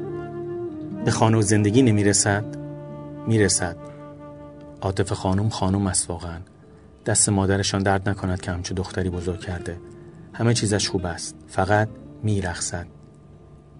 به 1.05 1.11
خانه 1.11 1.37
و 1.37 1.41
زندگی 1.41 1.81
نمی‌رسد؟ 1.81 2.45
می‌رسد. 3.27 3.77
عاطف 4.81 5.13
خانم 5.13 5.49
خانم 5.49 5.87
است 5.87 6.09
واقعا. 6.09 6.37
دست 7.05 7.29
مادرشان 7.29 7.83
درد 7.83 8.09
نکند 8.09 8.41
که 8.41 8.51
همچون 8.51 8.75
دختری 8.75 9.09
بزرگ 9.09 9.39
کرده. 9.39 9.77
همه 10.33 10.53
چیزش 10.53 10.89
خوب 10.89 11.05
است. 11.05 11.35
فقط 11.47 11.89
میرخصد. 12.23 12.87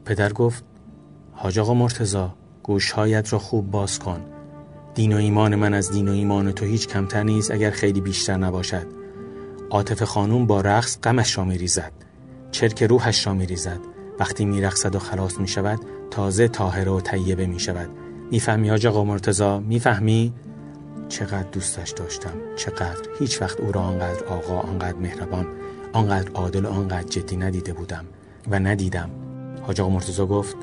پدر 0.06 0.34
گفت 0.34 0.64
حاج 1.34 1.60
آقا 1.60 1.74
مرتزا 1.74 2.36
گوشهایت 2.64 3.34
را 3.34 3.40
خوب 3.40 3.72
باز 3.72 4.00
کن. 4.00 4.22
دین 4.96 5.14
و 5.14 5.18
ایمان 5.18 5.56
من 5.56 5.74
از 5.74 5.92
دین 5.92 6.08
و 6.08 6.12
ایمان 6.12 6.52
تو 6.52 6.66
هیچ 6.66 6.88
کمتر 6.88 7.24
نیست 7.24 7.52
اگر 7.52 7.72
خیلی 7.72 8.02
بیشتر 8.02 8.38
نباشد. 8.38 8.88
عاطف 9.70 10.04
خانوم 10.04 10.48
با 10.48 10.62
رقص 10.62 11.00
غمش 11.04 11.38
را 11.38 11.44
میریزد. 11.44 11.92
چرک 12.52 12.84
روحش 12.84 13.28
را 13.28 13.34
میریزد. 13.34 13.80
وقتی 14.20 14.46
میرقصد 14.46 14.96
و 14.96 15.00
خلاص 15.00 15.40
می‌شود 15.40 15.80
تازه 16.12 16.48
طاهره 16.48 16.92
و 16.92 17.00
طیبه 17.00 17.46
می‌شود 17.46 17.90
می‌فهمی 18.32 18.70
حاج 18.70 18.88
آقا 18.88 19.04
مرتزا 19.04 19.60
می‌فهمی؟ 19.60 20.34
چقدر 21.10 21.50
دوستش 21.52 21.90
داشتم. 21.90 22.34
چقدر. 22.56 22.98
هیچ 23.20 23.42
وقت 23.42 23.60
او 23.60 23.72
را 23.72 23.82
آنقدر 23.82 24.26
آقا 24.26 24.60
آنقدر 24.60 24.98
مهربان 24.98 25.48
آنقدر 25.94 26.32
عادل 26.32 26.66
آنقدر 26.66 27.08
جدی 27.08 27.38
ندیده 27.38 27.74
بودم 27.74 28.06
و 28.52 28.60
ندیدم. 28.60 29.10
حاج 29.62 29.82
آقا 29.82 29.90
مرتزا 29.90 30.26
گفت 30.26 30.56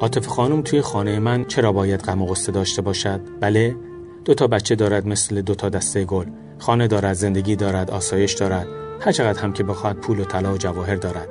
عاطف 0.00 0.26
خانم 0.26 0.62
توی 0.62 0.80
خانه 0.80 1.18
من 1.18 1.44
چرا 1.44 1.72
باید 1.72 2.00
غم 2.00 2.22
و 2.22 2.26
غصه 2.26 2.52
داشته 2.52 2.82
باشد؟ 2.82 3.20
بله 3.40 3.76
دو 4.24 4.34
تا 4.34 4.46
بچه 4.46 4.74
دارد 4.74 5.06
مثل 5.06 5.40
دو 5.40 5.54
تا 5.54 5.68
دسته 5.68 6.04
گل. 6.04 6.26
خانه 6.58 6.86
دارد 6.86 7.12
زندگی 7.12 7.56
دارد 7.56 7.90
آسایش 7.90 8.32
دارد. 8.32 8.66
هر 9.00 9.12
چقدر 9.12 9.40
هم 9.40 9.52
که 9.52 9.62
بخواهد 9.62 9.96
پول 9.96 10.20
و 10.20 10.24
طلا 10.24 10.54
و 10.54 10.56
جواهر 10.58 10.96
دارد. 10.96 11.28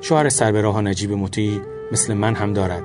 شوهر 0.00 0.28
سر 0.28 0.52
به 0.52 0.60
راه 0.60 0.80
نجیب 0.80 1.12
مطیع. 1.12 1.60
مثل 1.92 2.14
من 2.14 2.34
هم 2.34 2.52
دارد. 2.52 2.82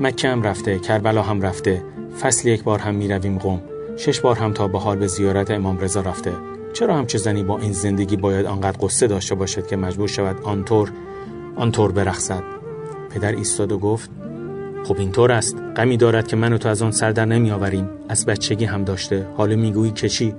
مکه 0.00 0.28
هم 0.28 0.42
رفته 0.42 0.78
کربلا 0.78 1.22
هم 1.22 1.42
رفته 1.42 1.82
فصل 2.20 2.48
یک 2.48 2.64
بار 2.64 2.78
هم 2.78 2.94
می‌رویم 2.94 3.38
قوم 3.38 3.62
شش 3.96 4.20
بار 4.20 4.36
هم 4.36 4.52
تا 4.52 4.68
به 4.68 4.78
حال 4.78 4.98
به 4.98 5.06
زیارت 5.06 5.50
امام 5.50 5.78
رضا 5.78 6.00
رفته. 6.00 6.32
چرا 6.72 6.96
همچه 6.96 7.18
زنی 7.18 7.42
با 7.42 7.58
این 7.58 7.72
زندگی 7.72 8.16
باید 8.16 8.46
آنقدر 8.46 8.76
قصه 8.80 9.06
داشته 9.06 9.34
باشد 9.34 9.66
که 9.66 9.76
مجبور 9.76 10.08
شود 10.08 10.42
آنطور 10.42 10.92
آنطور 11.56 11.92
برخصد؟ 11.92 12.42
پدر 13.10 13.32
ایستاد 13.32 13.72
و 13.72 13.78
گفت 13.78 14.10
خب 14.84 14.96
اینطور 14.98 15.32
است. 15.32 15.56
غمی 15.76 15.96
دارد 15.96 16.26
که 16.26 16.36
من 16.36 16.52
و 16.52 16.58
تو 16.58 16.68
از 16.68 16.82
آن 16.82 16.90
سر 16.90 17.10
در 17.10 17.24
نمی 17.24 17.50
آوریم 17.50 17.88
از 18.08 18.26
بچگی 18.26 18.64
هم 18.64 18.84
داشته. 18.84 19.26
حالا 19.36 19.56
می‌گویی 19.56 19.92
که 19.92 20.08
چی؟ 20.08 20.34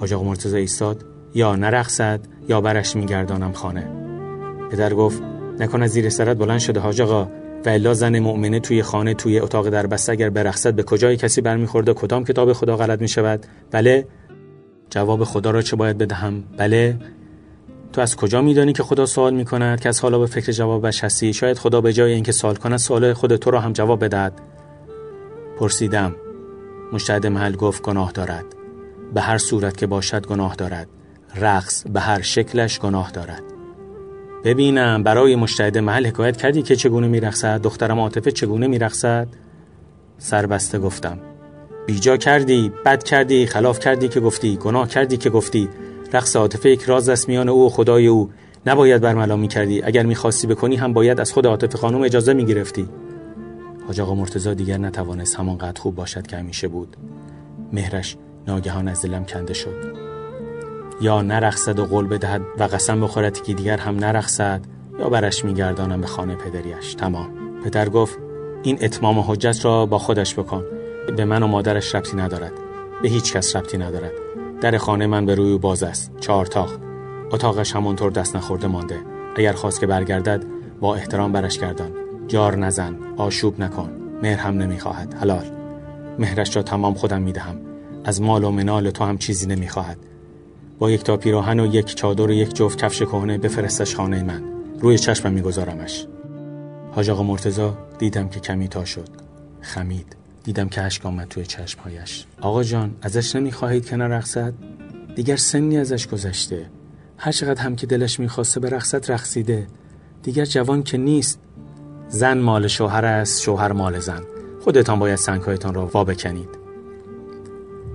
حاج 0.00 0.12
آقا 0.12 0.24
مرتضی 0.24 0.56
ایستاد. 0.56 1.04
یا 1.34 1.56
نرخصد 1.56 2.20
یا 2.48 2.60
برش 2.60 2.96
میگردانم 2.96 3.52
خانه. 3.52 3.88
پدر 4.70 4.94
گفت 4.94 5.22
نکن 5.58 5.82
از 5.82 5.90
زیر 5.90 6.08
سرت 6.08 6.36
بلند 6.36 6.58
شده 6.58 6.80
حاج 6.80 7.00
آقا. 7.00 7.28
و 7.64 7.68
الا 7.68 7.94
زن 7.94 8.18
مؤمنه 8.18 8.60
توی 8.60 8.82
خانه 8.82 9.14
توی 9.14 9.38
اتاق 9.38 9.68
در 9.68 9.86
بسته 9.86 10.12
اگر 10.12 10.30
برخصد 10.30 10.74
به 10.74 10.82
کجای 10.82 11.16
کسی 11.16 11.40
برمیخورده 11.40 11.94
کدام 11.94 12.24
کتاب 12.24 12.52
خدا 12.52 12.76
غلط 12.76 13.00
می 13.00 13.08
شود 13.08 13.46
بله. 13.70 14.06
جواب 14.90 15.24
خدا 15.24 15.50
را 15.50 15.62
چه 15.62 15.76
باید 15.76 15.98
بدهم؟ 15.98 16.44
بله. 16.56 16.96
تو 17.92 18.00
از 18.00 18.16
کجا 18.16 18.42
میدانی 18.42 18.72
که 18.72 18.82
خدا 18.82 19.06
سوال 19.06 19.34
می 19.34 19.44
کند 19.44 19.80
که 19.80 19.88
از 19.88 20.00
حالا 20.00 20.18
به 20.18 20.26
فکر 20.26 20.52
جوابش 20.52 21.04
هستی؟ 21.04 21.32
شاید 21.32 21.58
خدا 21.58 21.80
به 21.80 21.92
جای 21.92 22.12
اینکه 22.12 22.32
سوال 22.32 22.56
کند 22.56 22.76
سوال 22.76 23.12
خود 23.12 23.36
تو 23.36 23.50
را 23.50 23.60
هم 23.60 23.72
جواب 23.72 24.04
بدهد. 24.04 24.40
پرسیدم. 25.58 26.14
مشتهد 26.92 27.26
محل 27.26 27.56
گفت 27.56 27.82
گناه 27.82 28.12
دارد. 28.12 28.44
به 29.14 29.20
هر 29.20 29.38
صورت 29.38 29.76
که 29.76 29.86
باشد 29.86 30.26
گناه 30.26 30.54
دارد. 30.54 30.88
رقص 31.36 31.84
به 31.88 32.00
هر 32.00 32.20
شکلش 32.20 32.78
گناه 32.78 33.10
دارد. 33.10 33.53
ببینم 34.44 35.02
برای 35.02 35.36
مشتهد 35.36 35.78
محل 35.78 36.06
حکایت 36.06 36.36
کردی 36.36 36.62
که 36.62 36.76
چگونه 36.76 37.08
میرقصد؟ 37.08 37.62
دخترم 37.62 38.00
عاطفه 38.00 38.32
چگونه 38.32 38.66
میرقصد؟ 38.66 39.28
سربسته 40.18 40.78
گفتم. 40.78 41.18
بیجا 41.86 42.16
کردی 42.16 42.72
بد 42.84 43.02
کردی 43.02 43.46
خلاف 43.46 43.78
کردی 43.80 44.08
که 44.08 44.20
گفتی 44.20 44.56
گناه 44.56 44.88
کردی 44.88 45.16
که 45.16 45.30
گفتی. 45.30 45.68
رقص 46.12 46.36
عاطفه 46.36 46.70
یک 46.70 46.82
راز 46.82 47.08
است 47.08 47.28
میان 47.28 47.48
او 47.48 47.66
و 47.66 47.68
خدای 47.68 48.06
او. 48.06 48.30
نباید 48.66 49.02
برملا 49.02 49.36
می‌کردی. 49.36 49.82
اگر 49.82 50.02
می‌خواستی 50.06 50.46
بکنی 50.46 50.76
هم 50.76 50.92
باید 50.92 51.20
از 51.20 51.32
خود 51.32 51.46
عاطفه 51.46 51.78
خانم 51.78 52.02
اجازه 52.02 52.34
می‌گرفتی. 52.34 52.88
حاج 53.86 54.00
آقا 54.00 54.14
مرتضی 54.14 54.54
دیگر 54.54 54.78
نتوانست 54.78 55.36
همانقدر 55.36 55.80
خوب 55.80 55.94
باشد 55.94 56.26
که 56.26 56.36
همیشه 56.36 56.68
بود. 56.68 56.96
مهرش 57.72 58.16
ناگهان 58.46 58.88
از 58.88 59.02
دلم 59.02 59.24
کنده 59.24 59.54
شد. 59.54 60.03
یا 61.00 61.22
نرخصد 61.22 61.78
و 61.78 61.84
قول 61.84 62.06
بدهد 62.06 62.42
و 62.58 62.62
قسم 62.64 63.00
بخورد 63.00 63.42
که 63.42 63.54
دیگر 63.54 63.76
هم 63.76 63.96
نرخصد 63.96 64.60
یا 64.98 65.08
برش 65.08 65.44
میگردانم 65.44 66.00
به 66.00 66.06
خانه 66.06 66.34
پدریش. 66.34 66.94
تمام. 66.94 67.28
پدر 67.64 67.88
گفت 67.88 68.18
این 68.62 68.78
اتمام 68.80 69.18
حجت 69.18 69.64
را 69.64 69.86
با 69.86 69.98
خودش 69.98 70.34
بکن. 70.34 70.64
به 71.16 71.24
من 71.24 71.42
و 71.42 71.46
مادرش 71.46 71.94
ربطی 71.94 72.16
ندارد. 72.16 72.52
به 73.02 73.08
هیچ 73.08 73.32
کس 73.32 73.56
ربطی 73.56 73.78
ندارد. 73.78 74.12
در 74.60 74.78
خانه 74.78 75.06
من 75.06 75.26
به 75.26 75.34
روی 75.34 75.58
باز 75.58 75.82
است. 75.82 76.12
چهار 76.20 76.46
تاق 76.46 76.70
اتاقش 77.32 77.76
همانطور 77.76 78.10
دست 78.10 78.36
نخورده 78.36 78.66
مانده. 78.66 79.00
اگر 79.36 79.52
خواست 79.52 79.80
که 79.80 79.86
برگردد 79.86 80.44
با 80.80 80.94
احترام 80.94 81.32
برش 81.32 81.58
گردان. 81.58 81.90
جار 82.28 82.56
نزن. 82.56 82.96
آشوب 83.16 83.60
نکن. 83.60 83.90
مهر 84.22 84.38
هم 84.38 84.58
نمی‌خواهد. 84.58 85.14
حلال. 85.14 85.44
مهرش 86.18 86.56
را 86.56 86.62
تمام 86.62 86.94
خودم 86.94 87.22
می‌دهم. 87.22 87.56
از 88.04 88.22
مال 88.22 88.44
و 88.44 88.50
منال 88.50 88.90
تو 88.90 89.04
هم 89.04 89.18
چیزی 89.18 89.46
نمی‌خواهد. 89.46 89.98
با 90.78 90.90
یک 90.90 91.02
تا 91.02 91.16
پیراهن 91.16 91.60
و 91.60 91.74
یک 91.74 91.94
چادر 91.94 92.26
و 92.26 92.32
یک 92.32 92.54
جفت 92.54 92.78
کفش 92.78 93.02
کهنه 93.02 93.38
بفرستش 93.38 93.94
خانه 93.94 94.22
من. 94.22 94.42
روی 94.80 94.98
چشمم 94.98 95.32
میگذارمش. 95.32 96.06
حاج 96.92 97.10
آقا 97.10 97.22
مرتزا 97.22 97.78
دیدم 97.98 98.28
که 98.28 98.40
کمی 98.40 98.68
تا 98.68 98.84
شد. 98.84 99.08
خمید. 99.60 100.16
دیدم 100.44 100.68
که 100.68 100.82
اشک 100.82 101.06
آمد 101.06 101.28
توی 101.28 101.46
چشمهایش. 101.46 102.26
آقا 102.40 102.62
جان 102.62 102.90
ازش 103.02 103.36
نمی‌خواهید 103.36 103.86
که 103.86 103.96
نرقصد 103.96 104.52
دیگر 105.16 105.36
سنی 105.36 105.78
ازش 105.78 106.06
گذشته. 106.06 106.66
هر 107.18 107.32
چقدر 107.32 107.62
هم 107.62 107.76
که 107.76 107.86
دلش 107.86 108.20
می‌خواسته 108.20 108.60
به 108.60 108.68
رقصت 108.68 109.10
رقصیده. 109.10 109.66
دیگر 110.22 110.44
جوان 110.44 110.82
که 110.82 110.98
نیست. 110.98 111.38
زن 112.08 112.38
مال 112.38 112.66
شوهر 112.66 113.04
است 113.04 113.42
شوهر 113.42 113.72
مال 113.72 113.98
زن. 113.98 114.22
خودتان 114.64 114.98
باید 114.98 115.18
سنگهایتان 115.18 115.74
را 115.74 115.86
وا 115.86 116.04
بکنید. 116.04 116.63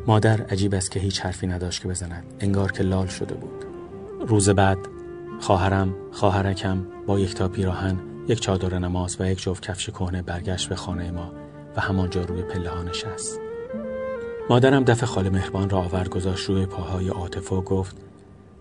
مادر 0.09 0.41
عجیب 0.41 0.73
است 0.73 0.91
که 0.91 0.99
هیچ 0.99 1.21
حرفی 1.21 1.47
نداشت 1.47 1.81
که 1.81 1.87
بزند. 1.87 2.23
انگار 2.39 2.71
که 2.71 2.83
لال 2.83 3.07
شده 3.07 3.35
بود. 3.35 3.65
روز 4.27 4.49
بعد 4.49 4.77
خواهرم 5.39 5.95
خواهرکم 6.11 6.85
با 7.07 7.19
یک 7.19 7.35
تا 7.35 7.47
پیراهن 7.47 7.99
یک 8.27 8.39
چادر 8.39 8.79
نماز 8.79 9.17
و 9.19 9.31
یک 9.31 9.41
جفت 9.41 9.63
کفش 9.63 9.89
کهنه 9.89 10.21
برگشت 10.21 10.69
به 10.69 10.75
خانه 10.75 11.11
ما 11.11 11.31
و 11.75 11.81
همانجا 11.81 12.21
روی 12.21 12.41
پله 12.41 12.69
ها 12.69 12.83
نشست. 12.83 13.39
مادرم 14.49 14.83
دف 14.83 15.03
خاله 15.03 15.29
مهربان 15.29 15.69
را 15.69 15.79
آور 15.79 16.07
گذاشت 16.07 16.49
روی 16.49 16.65
پاهای 16.65 17.09
عاطفه 17.09 17.55
و 17.55 17.61
گفت 17.61 17.97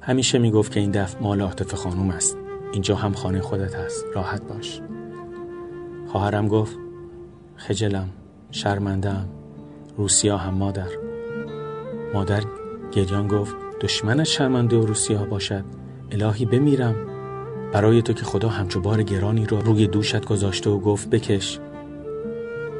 همیشه 0.01 0.39
می‌گفت 0.39 0.73
که 0.73 0.81
این 0.81 0.91
دف 0.91 1.17
مال 1.21 1.41
عاطفه 1.41 1.77
خانوم 1.77 2.11
است. 2.11 2.37
اینجا 2.73 2.97
هم 2.97 3.13
خانه 3.13 3.41
خودت 3.41 3.75
است 3.75 4.05
راحت 4.15 4.43
باش. 4.43 4.81
خواهرم 6.07 6.49
گفت 6.49 6.77
خجلم 7.57 8.09
شرمندم 8.51 9.29
روسیا 9.97 10.37
هم 10.37 10.55
مادر. 10.55 11.08
مادر 12.15 12.43
گریان 12.93 13.29
گفت 13.29 13.57
دشمنش 13.81 14.37
شرمنده 14.37 14.77
و 14.77 14.87
روسیا 14.87 15.25
باشد. 15.25 15.65
الهی 16.13 16.45
بمیرم. 16.45 16.95
برای 17.73 18.03
تو 18.03 18.13
که 18.13 18.25
خدا 18.25 18.49
همچو 18.49 18.81
بار 18.81 19.03
گرانی 19.03 19.47
را 19.47 19.59
روی 19.59 19.87
دوشت 19.87 20.25
گذاشته 20.25 20.71
و 20.71 20.79
گفت 20.79 21.11
بکش. 21.11 21.59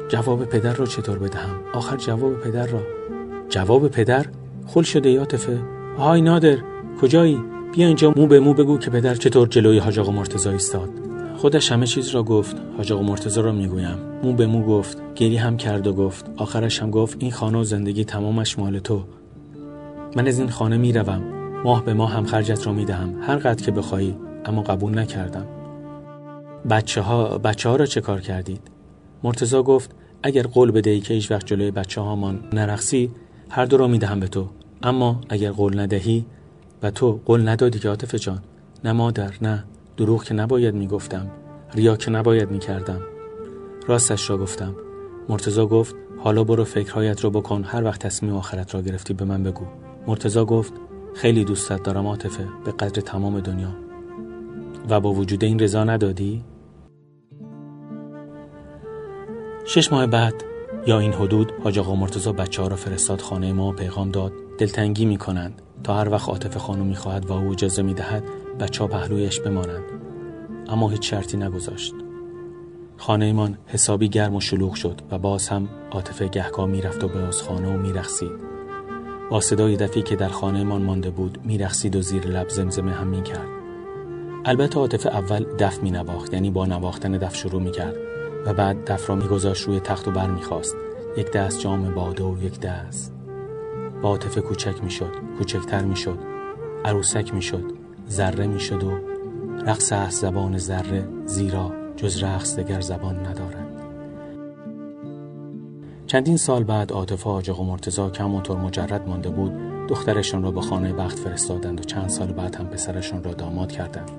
جواب 0.09 0.45
پدر 0.45 0.73
را 0.73 0.85
چطور 0.85 1.19
بدهم؟ 1.19 1.55
آخر 1.73 1.97
جواب 1.97 2.39
پدر 2.39 2.67
را. 2.67 2.81
جواب 3.49 3.87
پدر 3.87 4.25
خل 4.67 4.81
شده 4.81 5.09
یاتفه 5.09 5.59
های 5.97 6.21
نادر 6.21 6.57
کجایی؟ 7.01 7.39
بیا 7.73 7.87
اینجا 7.87 8.13
مو 8.15 8.27
به 8.27 8.39
مو 8.39 8.53
بگو 8.53 8.77
که 8.77 8.89
پدر 8.89 9.15
چطور 9.15 9.47
جلوی 9.47 9.77
حاج 9.77 9.99
آقا 9.99 10.11
مرتضی 10.11 10.49
ایستاد. 10.49 10.89
خودش 11.37 11.71
همه 11.71 11.85
چیز 11.85 12.09
را 12.09 12.23
گفت. 12.23 12.55
حاج 12.77 12.91
آقا 12.91 13.03
مرتضی 13.03 13.41
را 13.41 13.51
می‌گویم. 13.51 13.97
مو 14.23 14.33
به 14.33 14.47
مو 14.47 14.65
گفت. 14.65 15.01
گری 15.15 15.37
هم 15.37 15.57
کرد 15.57 15.87
و 15.87 15.93
گفت. 15.93 16.25
آخرش 16.37 16.81
هم 16.81 16.91
گفت 16.91 17.17
این 17.19 17.31
خانه 17.31 17.57
و 17.57 17.63
زندگی 17.63 18.05
تمامش 18.05 18.59
مال 18.59 18.79
تو. 18.79 19.03
من 20.15 20.27
از 20.27 20.39
این 20.39 20.49
خانه 20.49 20.77
می‌روم. 20.77 21.23
ماه 21.63 21.85
به 21.85 21.93
ماه 21.93 22.11
هم 22.11 22.25
خرجت 22.25 22.67
را 22.67 22.73
می‌دهم. 22.73 23.15
هر 23.21 23.35
قدر 23.35 23.65
که 23.65 23.71
بخواهی 23.71 24.15
اما 24.45 24.61
قبول 24.61 24.99
نکردم. 24.99 25.45
بچه 26.69 27.01
ها, 27.01 27.37
بچه 27.37 27.69
ها 27.69 27.75
را 27.75 27.85
چه 27.85 28.01
کار 28.01 28.21
کردید؟ 28.21 28.61
مرتزا 29.23 29.63
گفت 29.63 29.91
اگر 30.23 30.43
قول 30.43 30.71
بدهی 30.71 30.99
که 30.99 31.13
هیچ 31.13 31.31
وقت 31.31 31.45
جلوی 31.45 31.71
بچه 31.71 32.01
هامان 32.01 32.43
نرخصی 32.53 33.11
هر 33.49 33.65
دو 33.65 33.77
را 33.77 33.87
می‌دهم 33.87 34.19
به 34.19 34.27
تو. 34.27 34.47
اما 34.83 35.21
اگر 35.29 35.51
قول 35.51 35.79
ندهی 35.79 36.25
و 36.83 36.91
تو 36.91 37.19
قول 37.25 37.49
ندادی 37.49 37.79
که 37.79 37.89
عاطفه 37.89 38.19
جان 38.19 38.39
نه 38.83 38.91
مادر 38.91 39.33
نه. 39.41 39.63
دروغ 39.97 40.23
که 40.23 40.33
نباید 40.33 40.75
می‌گفتم. 40.75 41.27
ریا 41.75 41.95
که 41.95 42.11
نباید 42.11 42.51
می‌کردم. 42.51 43.01
راستش 43.87 44.29
را 44.29 44.37
گفتم. 44.37 44.75
مرتزا 45.29 45.65
گفت 45.65 45.95
حالا 46.17 46.43
برو 46.43 46.63
فکرهایت 46.63 47.21
رو 47.21 47.29
بکن. 47.29 47.63
هر 47.63 47.83
وقت 47.83 48.01
تصمیم 48.01 48.35
آخرت 48.35 48.75
را 48.75 48.81
گرفتی 48.81 49.13
به 49.13 49.25
من 49.25 49.43
بگو. 49.43 49.65
مرتزا 50.09 50.45
گفت 50.45 50.73
خیلی 51.15 51.45
دوستت 51.45 51.83
دارم 51.83 52.07
عاطفه 52.07 52.47
به 52.65 52.71
قدر 52.71 53.01
تمام 53.01 53.39
دنیا. 53.39 53.75
و 54.89 54.99
با 54.99 55.13
وجود 55.13 55.43
این 55.43 55.59
رضا 55.59 55.83
ندادی؟ 55.83 56.43
شش 59.65 59.91
ماه 59.91 60.05
بعد 60.07 60.33
یا 60.87 60.99
این 60.99 61.13
حدود 61.13 61.51
حاج 61.63 61.79
آقا 61.79 61.95
مرتزا 61.95 62.31
بچه 62.31 62.61
ها 62.61 62.67
را 62.67 62.75
فرستاد 62.75 63.21
خانه 63.21 63.53
ما 63.53 63.71
پیغام 63.71 64.11
داد 64.11 64.33
دلتنگی 64.57 65.05
می 65.05 65.17
کنند 65.17 65.61
تا 65.83 65.95
هر 65.95 66.09
وقت 66.09 66.29
عاطف 66.29 66.57
خانم 66.57 66.85
می 66.85 66.95
خواهد 66.95 67.25
و 67.25 67.33
او 67.33 67.51
اجازه 67.51 67.81
می 67.81 67.93
دهد 67.93 68.23
بچه 68.59 68.83
ها 68.83 68.87
پهلویش 68.87 69.39
بمانند. 69.39 69.83
اما 70.67 70.89
هیچ 70.89 71.09
شرطی 71.09 71.37
نگذاشت. 71.37 71.93
خانهمان 72.97 73.57
حسابی 73.65 74.09
گرم 74.09 74.35
و 74.35 74.41
شلوغ 74.41 74.73
شد 74.73 75.01
و 75.11 75.17
باز 75.17 75.49
هم 75.49 75.69
عاطفه 75.91 76.27
گهگاه 76.27 76.67
می‌رفت 76.67 77.03
و 77.03 77.07
به 77.07 77.19
از 77.19 77.41
خانه 77.41 77.75
و 77.75 77.77
میرقصید. 77.77 78.48
با 79.29 79.41
صدای 79.41 79.75
دفی 79.75 80.01
که 80.01 80.15
در 80.15 80.27
خانهمان 80.27 80.81
مانده 80.81 81.09
بود 81.09 81.39
میرقصید 81.43 81.95
و 81.95 82.01
زیر 82.01 82.27
لب 82.27 82.49
زمزمه 82.49 82.91
هم 82.91 83.07
می‌کرد. 83.07 83.47
البته 84.45 84.79
عاطفه 84.79 85.09
اول 85.09 85.43
دف 85.43 85.83
می 85.83 85.91
نواخت 85.91 86.33
یعنی 86.33 86.51
با 86.51 86.65
نواختن 86.65 87.11
دف 87.11 87.35
شروع 87.35 87.61
می 87.61 87.71
کرد 87.71 87.95
و 88.45 88.53
بعد 88.53 88.85
دف 88.85 89.09
را 89.09 89.15
میگذاشت 89.15 89.63
روی 89.63 89.79
تخت 89.79 90.07
و 90.07 90.11
بر 90.11 90.27
می‌خواست. 90.27 90.75
یک 91.17 91.31
دست 91.31 91.59
جام 91.59 91.93
باده 91.93 92.23
و 92.23 92.43
یک 92.43 92.59
دست. 92.59 93.13
با 94.01 94.09
عاطفه 94.09 94.41
کوچک 94.41 94.83
می‌شد 94.83 95.11
کوچکتر 95.37 95.81
می‌شد 95.81 96.19
عروسک 96.85 97.33
می‌شد 97.33 97.63
ذره 98.09 98.47
می‌شد 98.47 98.83
و 98.83 98.91
رقص 99.65 99.91
از 99.93 100.13
زبان 100.13 100.57
ذره 100.57 101.07
زیرا 101.25 101.71
جز 101.95 102.23
رقص 102.23 102.59
دگر 102.59 102.81
زبان 102.81 103.15
ندارد. 103.25 103.68
چندین 106.09 106.37
سال 106.37 106.63
بعد 106.63 106.91
عاطفه 106.91 107.29
آجاق 107.29 107.59
و 107.59 107.63
مرتزا 107.63 108.09
که 108.09 108.23
همونطور 108.23 108.57
مجرد 108.57 109.07
مانده 109.07 109.29
بود 109.29 109.53
دخترشان 109.87 110.43
را 110.43 110.51
به 110.51 110.61
خانه 110.61 110.93
بخت 110.93 111.19
فرستادند 111.19 111.79
و 111.79 111.83
چند 111.83 112.09
سال 112.09 112.33
بعد 112.33 112.55
هم 112.55 112.67
پسرشان 112.67 113.23
را 113.23 113.33
داماد 113.33 113.71
کردند. 113.71 114.11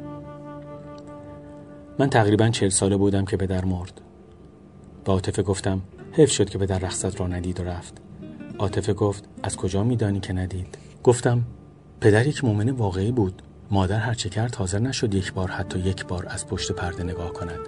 من 1.98 2.10
تقریبا 2.10 2.48
چهل 2.48 2.68
ساله 2.68 2.96
بودم 2.96 3.24
که 3.24 3.36
پدر 3.36 3.64
مرد. 3.64 4.00
به 5.04 5.12
عاطفه 5.12 5.42
گفتم 5.42 5.80
حیف 6.12 6.30
شد 6.30 6.50
که 6.50 6.58
پدر 6.58 6.78
رخصت 6.78 7.20
را 7.20 7.26
ندید 7.26 7.60
و 7.60 7.64
رفت. 7.64 7.98
عاطفه 8.58 8.92
گفت 8.92 9.24
از 9.42 9.56
کجا 9.56 9.84
میدانی 9.84 10.20
که 10.20 10.32
ندید؟ 10.32 10.78
گفتم 11.02 11.42
پدر 12.00 12.26
یک 12.26 12.44
مؤمن 12.44 12.70
واقعی 12.70 13.12
بود. 13.12 13.42
مادر 13.70 13.98
هرچه 13.98 14.28
کرد 14.28 14.54
حاضر 14.54 14.78
نشد 14.78 15.14
یک 15.14 15.32
بار 15.32 15.50
حتی 15.50 15.78
یک 15.78 16.06
بار 16.06 16.26
از 16.28 16.46
پشت 16.46 16.72
پرده 16.72 17.04
نگاه 17.04 17.32
کند. 17.32 17.60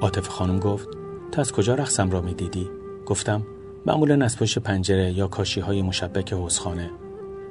عاطفه 0.00 0.30
خانم 0.30 0.58
گفت 0.58 0.88
تو 1.32 1.40
از 1.40 1.52
کجا 1.52 1.74
رقصم 1.74 2.10
را 2.10 2.20
می‌دیدی؟ 2.20 2.83
گفتم 3.06 3.46
معمولا 3.86 4.24
از 4.24 4.38
پشت 4.38 4.58
پنجره 4.58 5.12
یا 5.12 5.26
کاشی 5.26 5.60
های 5.60 5.82
مشبک 5.82 6.32
حوزخانه. 6.32 6.90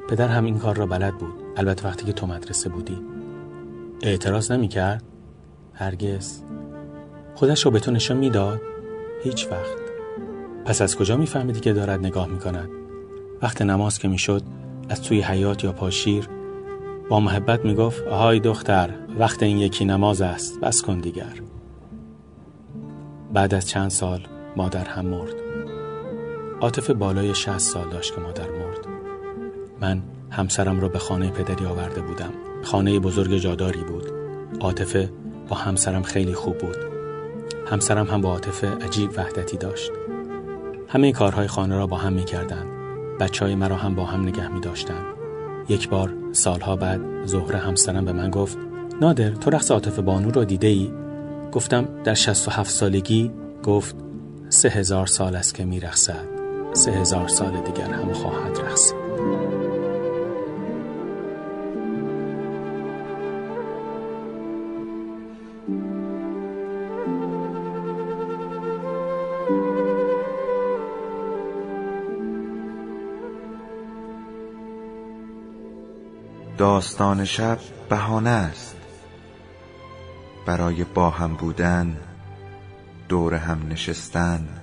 پدر 0.09 0.27
هم 0.27 0.45
این 0.45 0.57
کار 0.57 0.75
را 0.75 0.85
بلد 0.85 1.17
بود. 1.17 1.33
البته 1.57 1.87
وقتی 1.87 2.05
که 2.05 2.13
تو 2.13 2.27
مدرسه 2.27 2.69
بودی. 2.69 2.97
اعتراض 4.01 4.51
نمی 4.51 4.67
کرد؟ 4.67 5.03
هرگز. 5.73 6.41
خودش 7.35 7.65
را 7.65 7.71
به 7.71 7.79
تو 7.79 7.91
نشان 7.91 8.17
می‌داد؟ 8.17 8.61
هیچ 9.23 9.47
وقت. 9.51 9.77
پس 10.65 10.81
از 10.81 10.95
کجا 10.95 11.17
میفهمیدی 11.17 11.59
که 11.59 11.73
دارد 11.73 11.99
نگاه 11.99 12.27
می‌کند 12.27 12.69
وقت 13.41 13.61
نماز 13.61 13.99
که 13.99 14.07
می‌شد 14.07 14.43
از 14.89 15.01
توی 15.01 15.21
حیات 15.21 15.63
یا 15.63 15.71
پاشیر 15.71 16.27
با 17.09 17.19
محبت 17.19 17.65
می‌گفت 17.65 18.07
آهای 18.07 18.39
دختر 18.39 18.89
وقت 19.19 19.43
این 19.43 19.57
یکی 19.57 19.85
نماز 19.85 20.21
است. 20.21 20.59
بس 20.59 20.81
کن 20.81 20.99
دیگر. 20.99 21.33
بعد 23.33 23.53
از 23.53 23.69
چند 23.69 23.89
سال 23.89 24.27
مادر 24.55 24.85
هم 24.85 25.05
مرد. 25.05 25.42
عاطف 26.63 26.91
بالای 26.91 27.35
شهست 27.35 27.73
سال 27.73 27.89
داشت 27.89 28.15
که 28.15 28.21
مادر 28.21 28.49
مرد 28.49 28.87
من 29.81 30.01
همسرم 30.31 30.79
را 30.79 30.87
به 30.87 30.99
خانه 30.99 31.29
پدری 31.29 31.65
آورده 31.65 32.01
بودم 32.01 32.33
خانه 32.63 32.99
بزرگ 32.99 33.37
جاداری 33.37 33.83
بود 33.83 34.11
عاطفه 34.59 35.09
با 35.49 35.55
همسرم 35.55 36.03
خیلی 36.03 36.33
خوب 36.33 36.57
بود 36.57 36.77
همسرم 37.71 38.07
هم 38.07 38.21
با 38.21 38.29
عاطفه 38.29 38.67
عجیب 38.67 39.17
وحدتی 39.17 39.57
داشت 39.57 39.91
همه 40.87 41.11
کارهای 41.11 41.47
خانه 41.47 41.77
را 41.77 41.87
با 41.87 41.97
هم 41.97 42.13
می 42.13 42.25
کردن. 42.25 42.65
بچه 43.19 43.45
های 43.45 43.55
مرا 43.55 43.75
هم 43.75 43.95
با 43.95 44.05
هم 44.05 44.27
نگه 44.27 44.47
می 44.47 44.59
داشتن. 44.59 45.03
یک 45.69 45.89
بار 45.89 46.13
سالها 46.31 46.75
بعد 46.75 47.01
زهره 47.25 47.57
همسرم 47.57 48.05
به 48.05 48.11
من 48.11 48.29
گفت 48.29 48.57
نادر 49.01 49.29
تو 49.29 49.49
رقص 49.49 49.71
عاطف 49.71 49.99
بانو 49.99 50.31
را 50.31 50.43
دیده 50.43 50.67
ای؟ 50.67 50.91
گفتم 51.51 51.87
در 52.03 52.13
شست 52.13 52.47
و 52.47 52.51
هفت 52.51 52.71
سالگی 52.71 53.31
گفت 53.63 53.95
سه 54.49 54.69
هزار 54.69 55.07
سال 55.07 55.35
است 55.35 55.55
که 55.55 55.65
می 55.65 55.79
رخصد. 55.79 56.32
سه 56.73 56.91
هزار 56.91 57.27
سال 57.27 57.61
دیگر 57.61 57.93
هم 57.93 58.13
خواهد 58.13 58.57
رقصید 58.57 59.03
داستان 76.57 77.25
شب 77.25 77.57
بهانه 77.89 78.29
است. 78.29 78.75
برای 80.45 80.83
با 80.83 81.09
هم 81.09 81.33
بودن 81.33 81.97
دور 83.09 83.33
هم 83.33 83.67
نشستن 83.69 84.62